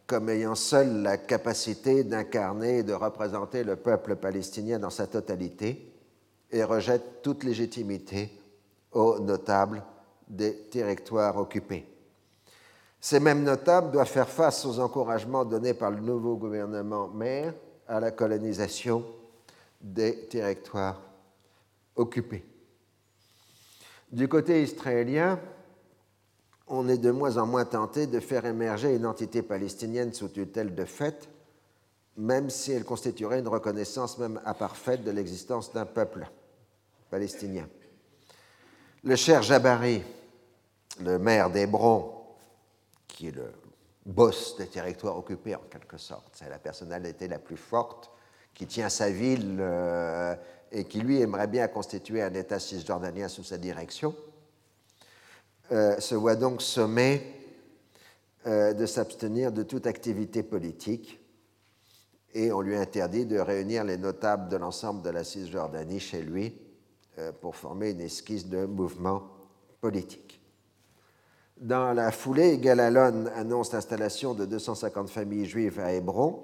[0.05, 5.89] comme ayant seule la capacité d'incarner et de représenter le peuple palestinien dans sa totalité
[6.52, 8.32] et rejette toute légitimité
[8.91, 9.84] aux notables
[10.28, 11.86] des territoires occupés.
[13.02, 17.54] Ces mêmes notables doivent faire face aux encouragements donnés par le nouveau gouvernement maire
[17.88, 19.06] à la colonisation
[19.80, 21.02] des territoires
[21.95, 22.43] occupés.
[24.12, 25.39] Du côté israélien,
[26.68, 30.76] on est de moins en moins tenté de faire émerger une entité palestinienne sous tutelle
[30.76, 31.30] de fait,
[32.18, 36.30] même si elle constituerait une reconnaissance même imparfaite de l'existence d'un peuple
[37.10, 37.68] palestinien.
[39.03, 40.03] Le cher Jabari,
[41.01, 42.12] le maire d'Hébron,
[43.07, 43.51] qui est le
[44.05, 48.12] boss des territoires occupés en quelque sorte, c'est la personnalité la plus forte,
[48.53, 50.36] qui tient sa ville euh,
[50.72, 54.16] et qui lui aimerait bien constituer un État cisjordanien sous sa direction,
[55.72, 57.22] euh, se voit donc sommé
[58.47, 61.20] euh, de s'abstenir de toute activité politique
[62.34, 66.55] et on lui interdit de réunir les notables de l'ensemble de la Cisjordanie chez lui
[67.41, 69.24] pour former une esquisse de mouvement
[69.82, 70.41] politique.
[71.59, 76.41] Dans la foulée, Galalon annonce l'installation de 250 familles juives à Hébron.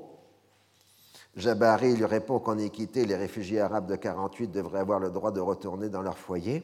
[1.37, 5.39] Jabari lui répond qu'en équité, les réfugiés arabes de 48 devraient avoir le droit de
[5.39, 6.63] retourner dans leur foyer.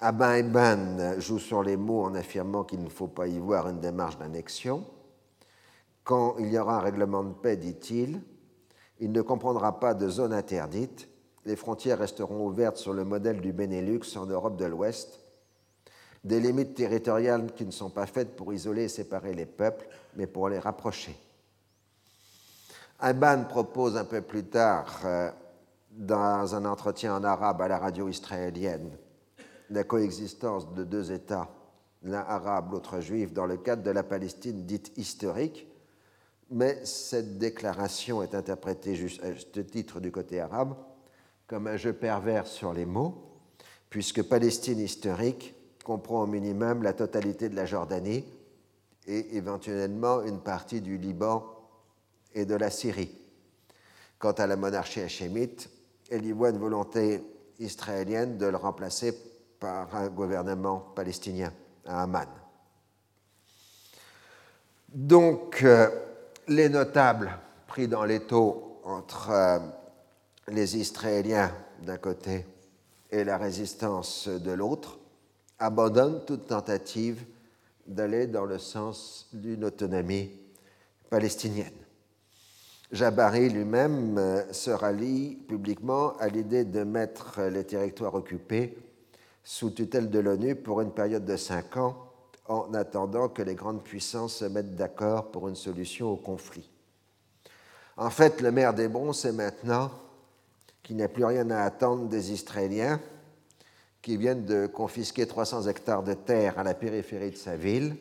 [0.00, 3.80] Abin Eban joue sur les mots en affirmant qu'il ne faut pas y voir une
[3.80, 4.84] démarche d'annexion.
[6.04, 8.20] Quand il y aura un règlement de paix, dit-il,
[9.00, 11.08] il ne comprendra pas de zone interdite.
[11.46, 15.20] Les frontières resteront ouvertes sur le modèle du Benelux en Europe de l'Ouest.
[16.24, 19.86] Des limites territoriales qui ne sont pas faites pour isoler et séparer les peuples,
[20.16, 21.16] mais pour les rapprocher.
[22.98, 25.30] Aban propose un peu plus tard, euh,
[25.92, 28.90] dans un entretien en arabe à la radio israélienne,
[29.70, 31.48] la coexistence de deux États,
[32.02, 35.68] l'un arabe, l'autre juif, dans le cadre de la Palestine dite historique,
[36.50, 40.74] mais cette déclaration est interprétée juste à ce titre du côté arabe
[41.46, 43.14] comme un jeu pervers sur les mots,
[43.90, 48.24] puisque Palestine historique comprend au minimum la totalité de la Jordanie
[49.06, 51.46] et éventuellement une partie du Liban
[52.34, 53.16] et de la Syrie.
[54.18, 55.70] Quant à la monarchie hachémite,
[56.10, 57.22] elle y voit une volonté
[57.58, 59.16] israélienne de le remplacer
[59.60, 61.52] par un gouvernement palestinien
[61.86, 62.26] à Amman.
[64.88, 65.88] Donc, euh,
[66.48, 69.58] les notables pris dans l'étau entre euh,
[70.48, 72.46] les Israéliens d'un côté
[73.10, 74.98] et la résistance de l'autre
[75.58, 77.24] abandonnent toute tentative
[77.86, 80.30] d'aller dans le sens d'une autonomie
[81.08, 81.72] palestinienne.
[82.92, 88.78] Jabari lui-même euh, se rallie publiquement à l'idée de mettre les territoires occupés
[89.42, 91.96] sous tutelle de l'ONU pour une période de cinq ans
[92.48, 96.70] en attendant que les grandes puissances se mettent d'accord pour une solution au conflit.
[97.96, 99.90] En fait, le maire d'Hébron sait maintenant
[100.86, 103.00] qu'il n'y a plus rien à attendre des Israéliens
[104.02, 107.96] qui viennent de confisquer 300 hectares de terre à la périphérie de sa ville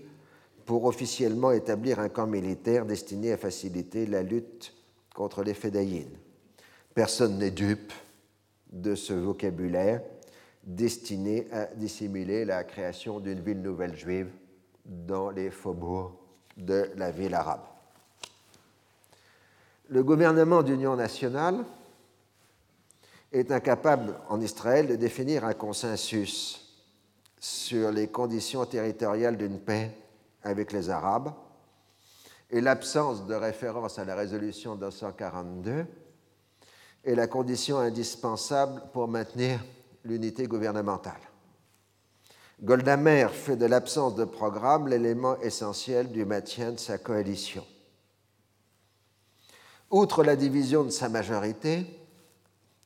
[0.68, 4.72] pour officiellement établir un camp militaire destiné à faciliter la lutte
[5.16, 6.16] contre les fédayines.
[6.94, 7.92] Personne n'est dupe
[8.72, 10.04] de ce vocabulaire
[10.62, 14.30] destiné à dissimuler la création d'une ville nouvelle juive
[14.86, 16.14] dans les faubourgs
[16.56, 17.66] de la ville arabe.
[19.90, 21.66] Le gouvernement d'union nationale
[23.32, 26.62] est incapable en Israël de définir un consensus
[27.40, 29.92] sur les conditions territoriales d'une paix
[30.44, 31.34] avec les Arabes
[32.50, 35.86] et l'absence de référence à la résolution 242
[37.04, 39.64] est la condition indispensable pour maintenir
[40.04, 41.20] l'unité gouvernementale.
[42.62, 47.66] Golda Meir fait de l'absence de programme l'élément essentiel du maintien de sa coalition.
[49.92, 51.86] Outre la division de sa majorité,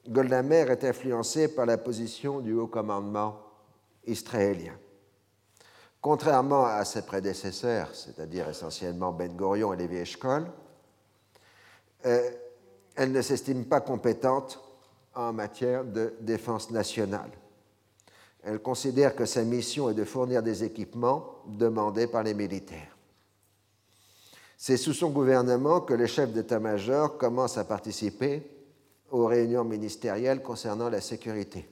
[0.08, 3.40] Golda Meir est influencé par la position du haut commandement
[4.06, 4.74] israélien.
[6.02, 10.46] Contrairement à ses prédécesseurs, c'est-à-dire essentiellement Ben Gurion et Lévi Eshkol,
[12.06, 12.30] euh,
[12.96, 14.62] elle ne s'estime pas compétente
[15.14, 17.32] en matière de défense nationale.
[18.42, 22.96] Elle considère que sa mission est de fournir des équipements demandés par les militaires.
[24.58, 28.59] C'est sous son gouvernement que le chef d'état-major commence à participer
[29.12, 31.68] aux réunions ministérielles concernant la sécurité.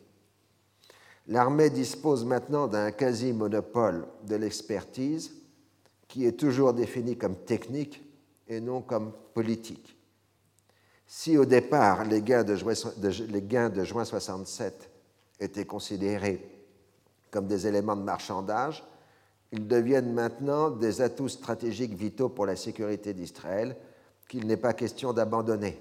[1.27, 5.33] L'armée dispose maintenant d'un quasi-monopole de l'expertise
[6.07, 8.01] qui est toujours défini comme technique
[8.47, 9.97] et non comme politique.
[11.05, 12.73] Si au départ les gains de juin,
[13.69, 14.89] de juin 67
[15.39, 16.41] étaient considérés
[17.29, 18.83] comme des éléments de marchandage,
[19.51, 23.75] ils deviennent maintenant des atouts stratégiques vitaux pour la sécurité d'Israël
[24.27, 25.77] qu'il n'est pas question d'abandonner.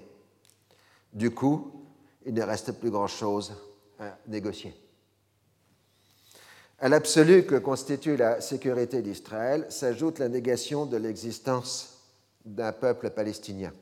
[1.13, 1.71] Du coup,
[2.25, 3.53] il ne reste plus grand-chose
[3.99, 4.75] à négocier.
[6.79, 12.03] À l'absolu que constitue la sécurité d'Israël s'ajoute la négation de l'existence
[12.45, 13.73] d'un peuple palestinien.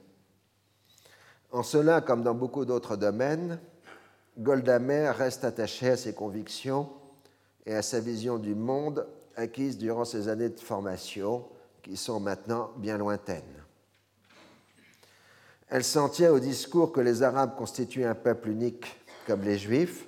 [1.52, 3.60] En cela, comme dans beaucoup d'autres domaines,
[4.38, 6.90] Golda Meir reste attachée à ses convictions
[7.66, 11.46] et à sa vision du monde acquise durant ses années de formation,
[11.82, 13.55] qui sont maintenant bien lointaines.
[15.76, 18.96] Elle s'en tient au discours que les Arabes constituent un peuple unique
[19.28, 20.08] comme les Juifs,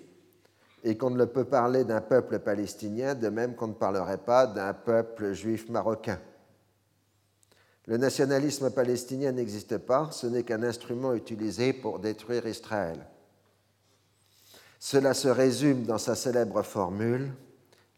[0.86, 4.74] et qu'on ne peut parler d'un peuple palestinien de même qu'on ne parlerait pas d'un
[4.74, 6.22] peuple juif marocain.
[7.86, 13.06] Le nationalisme palestinien n'existe pas, ce n'est qu'un instrument utilisé pour détruire Israël.
[14.80, 17.30] Cela se résume dans sa célèbre formule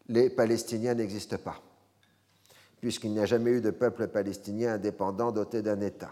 [0.08, 1.62] Les Palestiniens n'existent pas,
[2.80, 6.10] puisqu'il n'y a jamais eu de peuple palestinien indépendant doté d'un État.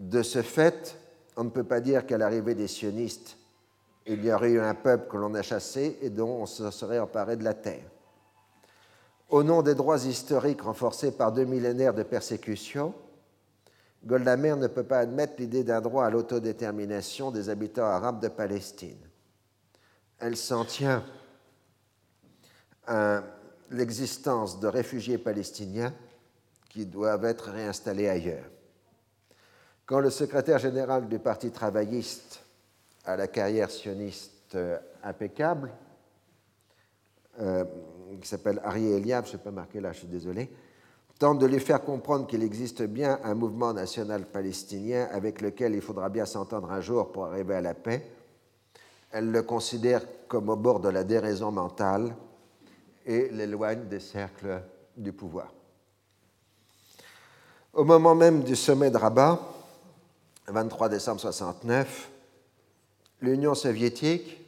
[0.00, 0.96] De ce fait,
[1.36, 3.36] on ne peut pas dire qu'à l'arrivée des sionistes,
[4.06, 6.98] il y aurait eu un peuple que l'on a chassé et dont on se serait
[6.98, 7.84] emparé de la terre.
[9.28, 12.94] Au nom des droits historiques renforcés par deux millénaires de persécution,
[14.02, 18.28] Golda Meir ne peut pas admettre l'idée d'un droit à l'autodétermination des habitants arabes de
[18.28, 18.96] Palestine.
[20.18, 21.04] Elle s'en tient
[22.86, 23.22] à
[23.70, 25.92] l'existence de réfugiés palestiniens
[26.70, 28.48] qui doivent être réinstallés ailleurs.
[29.90, 32.44] Quand le secrétaire général du Parti travailliste
[33.04, 35.72] à la carrière sioniste euh, impeccable,
[37.40, 37.64] euh,
[38.22, 40.48] qui s'appelle Arié Eliab, je ne sais pas marquer là, je suis désolé,
[41.18, 45.80] tente de lui faire comprendre qu'il existe bien un mouvement national palestinien avec lequel il
[45.80, 48.06] faudra bien s'entendre un jour pour arriver à la paix.
[49.10, 52.14] Elle le considère comme au bord de la déraison mentale
[53.04, 54.62] et l'éloigne des cercles
[54.96, 55.52] du pouvoir.
[57.72, 59.56] Au moment même du sommet de Rabat,
[60.50, 62.10] 23 décembre 69,
[63.20, 64.38] l'Union soviétique,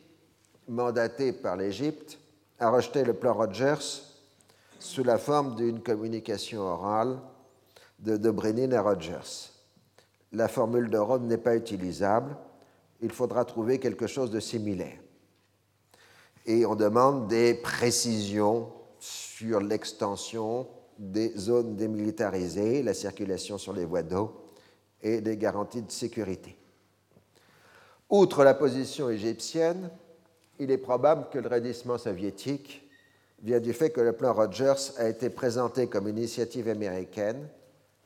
[0.69, 2.19] mandatée par l'Égypte,
[2.59, 4.03] a rejeté le plan Rogers
[4.79, 7.19] sous la forme d'une communication orale
[8.01, 9.51] de Dobrynin à Rogers.
[10.33, 12.37] La formule de Rome n'est pas utilisable,
[13.01, 14.99] il faudra trouver quelque chose de similaire.
[16.47, 20.67] Et on demande des précisions sur l'extension
[20.99, 24.42] des zones démilitarisées, la circulation sur les voies d'eau
[25.03, 26.57] et des garanties de sécurité.
[28.09, 29.91] Outre la position égyptienne,
[30.59, 32.89] il est probable que le raidissement soviétique
[33.43, 37.49] vient du fait que le plan Rogers a été présenté comme une initiative américaine,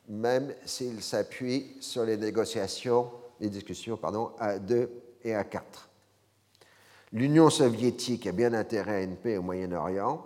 [0.07, 4.89] même s'il s'appuie sur les négociations, les discussions pardon, à 2
[5.23, 5.89] et à 4.
[7.13, 10.25] L'Union soviétique a bien intérêt à une paix au Moyen-Orient,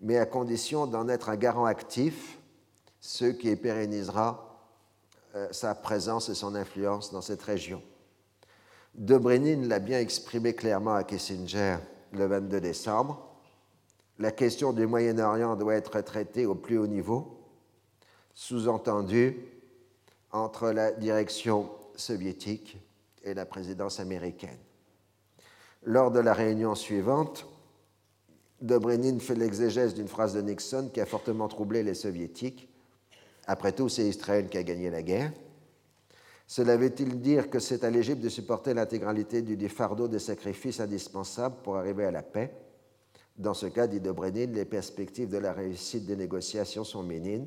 [0.00, 2.38] mais à condition d'en être un garant actif,
[3.00, 4.51] ce qui pérennisera
[5.50, 7.82] sa présence et son influence dans cette région.
[8.94, 11.78] Dobrynin l'a bien exprimé clairement à Kissinger
[12.12, 13.26] le 22 décembre.
[14.18, 17.40] La question du Moyen-Orient doit être traitée au plus haut niveau,
[18.34, 19.36] sous-entendu
[20.30, 22.76] entre la direction soviétique
[23.22, 24.58] et la présidence américaine.
[25.84, 27.46] Lors de la réunion suivante,
[28.60, 32.68] Dobrynin fait l'exégèse d'une phrase de Nixon qui a fortement troublé les soviétiques.
[33.46, 35.32] Après tout, c'est Israël qui a gagné la guerre.
[36.46, 41.56] Cela veut-il dire que c'est à l'Égypte de supporter l'intégralité du fardeau des sacrifices indispensables
[41.62, 42.52] pour arriver à la paix?
[43.38, 47.46] Dans ce cas, dit Dobrynin, les perspectives de la réussite des négociations sont minimes.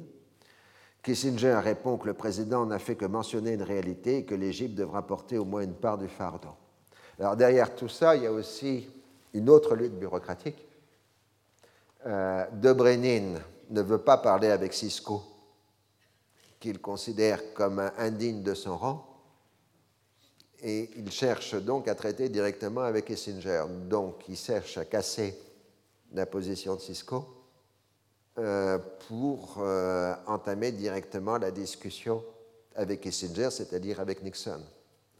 [1.03, 5.05] Kissinger répond que le président n'a fait que mentionner une réalité et que l'Égypte devra
[5.05, 6.55] porter au moins une part du fardeau.
[7.19, 8.89] Alors derrière tout ça, il y a aussi
[9.35, 10.67] une autre lutte bureaucratique.
[12.07, 13.39] Euh, Dobrynin
[13.69, 15.21] ne veut pas parler avec Cisco
[16.65, 19.05] qu'il considère comme indigne de son rang,
[20.63, 23.65] et il cherche donc à traiter directement avec Kissinger.
[23.87, 25.37] Donc il cherche à casser
[26.11, 27.23] la position de Cisco
[28.39, 32.23] euh, pour euh, entamer directement la discussion
[32.73, 34.61] avec Kissinger, c'est-à-dire avec Nixon.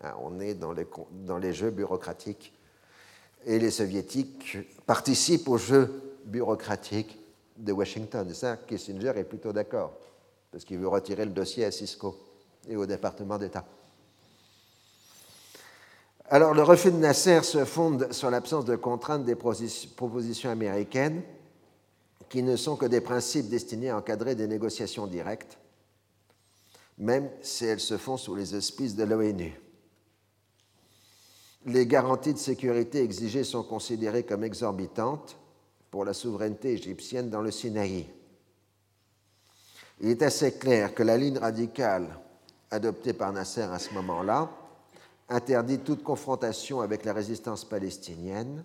[0.02, 2.54] Hein, on est dans les, dans les jeux bureaucratiques.
[3.46, 7.20] Et les soviétiques participent aux jeux bureaucratiques
[7.56, 8.28] de Washington.
[8.32, 9.94] Et ça, Kissinger est plutôt d'accord
[10.56, 12.16] parce qu'il veut retirer le dossier à Cisco
[12.70, 13.66] et au département d'État.
[16.30, 21.24] Alors, le refus de Nasser se fonde sur l'absence de contraintes des propositions américaines
[22.30, 25.58] qui ne sont que des principes destinés à encadrer des négociations directes,
[27.00, 29.60] même si elles se font sous les auspices de l'ONU.
[31.66, 35.36] Les garanties de sécurité exigées sont considérées comme exorbitantes
[35.92, 38.08] pour la souveraineté égyptienne dans le Sinaï
[40.00, 42.20] il est assez clair que la ligne radicale
[42.72, 44.50] adoptée par Nasser à ce moment-là
[45.30, 48.64] interdit toute confrontation avec la résistance palestinienne,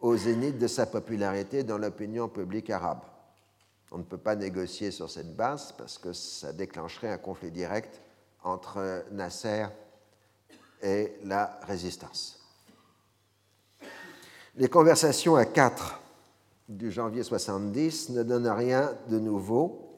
[0.00, 3.02] au zénith de sa popularité dans l'opinion publique arabe.
[3.92, 8.00] On ne peut pas négocier sur cette base parce que ça déclencherait un conflit direct
[8.42, 9.66] entre Nasser
[10.82, 12.40] et la résistance.
[14.56, 16.00] Les conversations à quatre
[16.68, 19.89] du janvier 70 ne donnent rien de nouveau,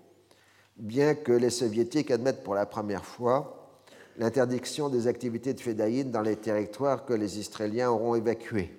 [0.82, 3.70] bien que les soviétiques admettent pour la première fois
[4.18, 8.78] l'interdiction des activités de fédayine dans les territoires que les Israéliens auront évacués.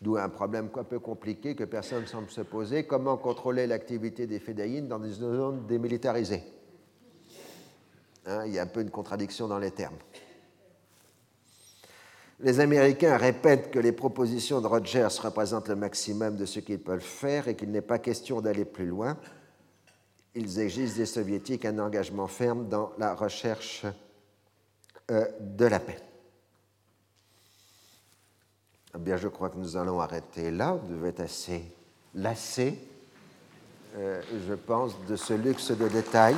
[0.00, 4.26] D'où un problème un peu compliqué que personne ne semble se poser comment contrôler l'activité
[4.26, 6.44] des fédayines dans des zones démilitarisées?
[8.26, 9.96] Hein, Il y a un peu une contradiction dans les termes.
[12.40, 17.00] Les Américains répètent que les propositions de Rogers représentent le maximum de ce qu'ils peuvent
[17.00, 19.16] faire et qu'il n'est pas question d'aller plus loin.
[20.40, 23.84] Ils exigent des Soviétiques un engagement ferme dans la recherche
[25.10, 25.98] euh, de la paix.
[28.94, 30.78] Eh bien, je crois que nous allons arrêter là.
[30.80, 31.64] Vous devez être assez
[32.14, 32.78] lassé,
[33.96, 36.36] euh, je pense, de ce luxe de détails.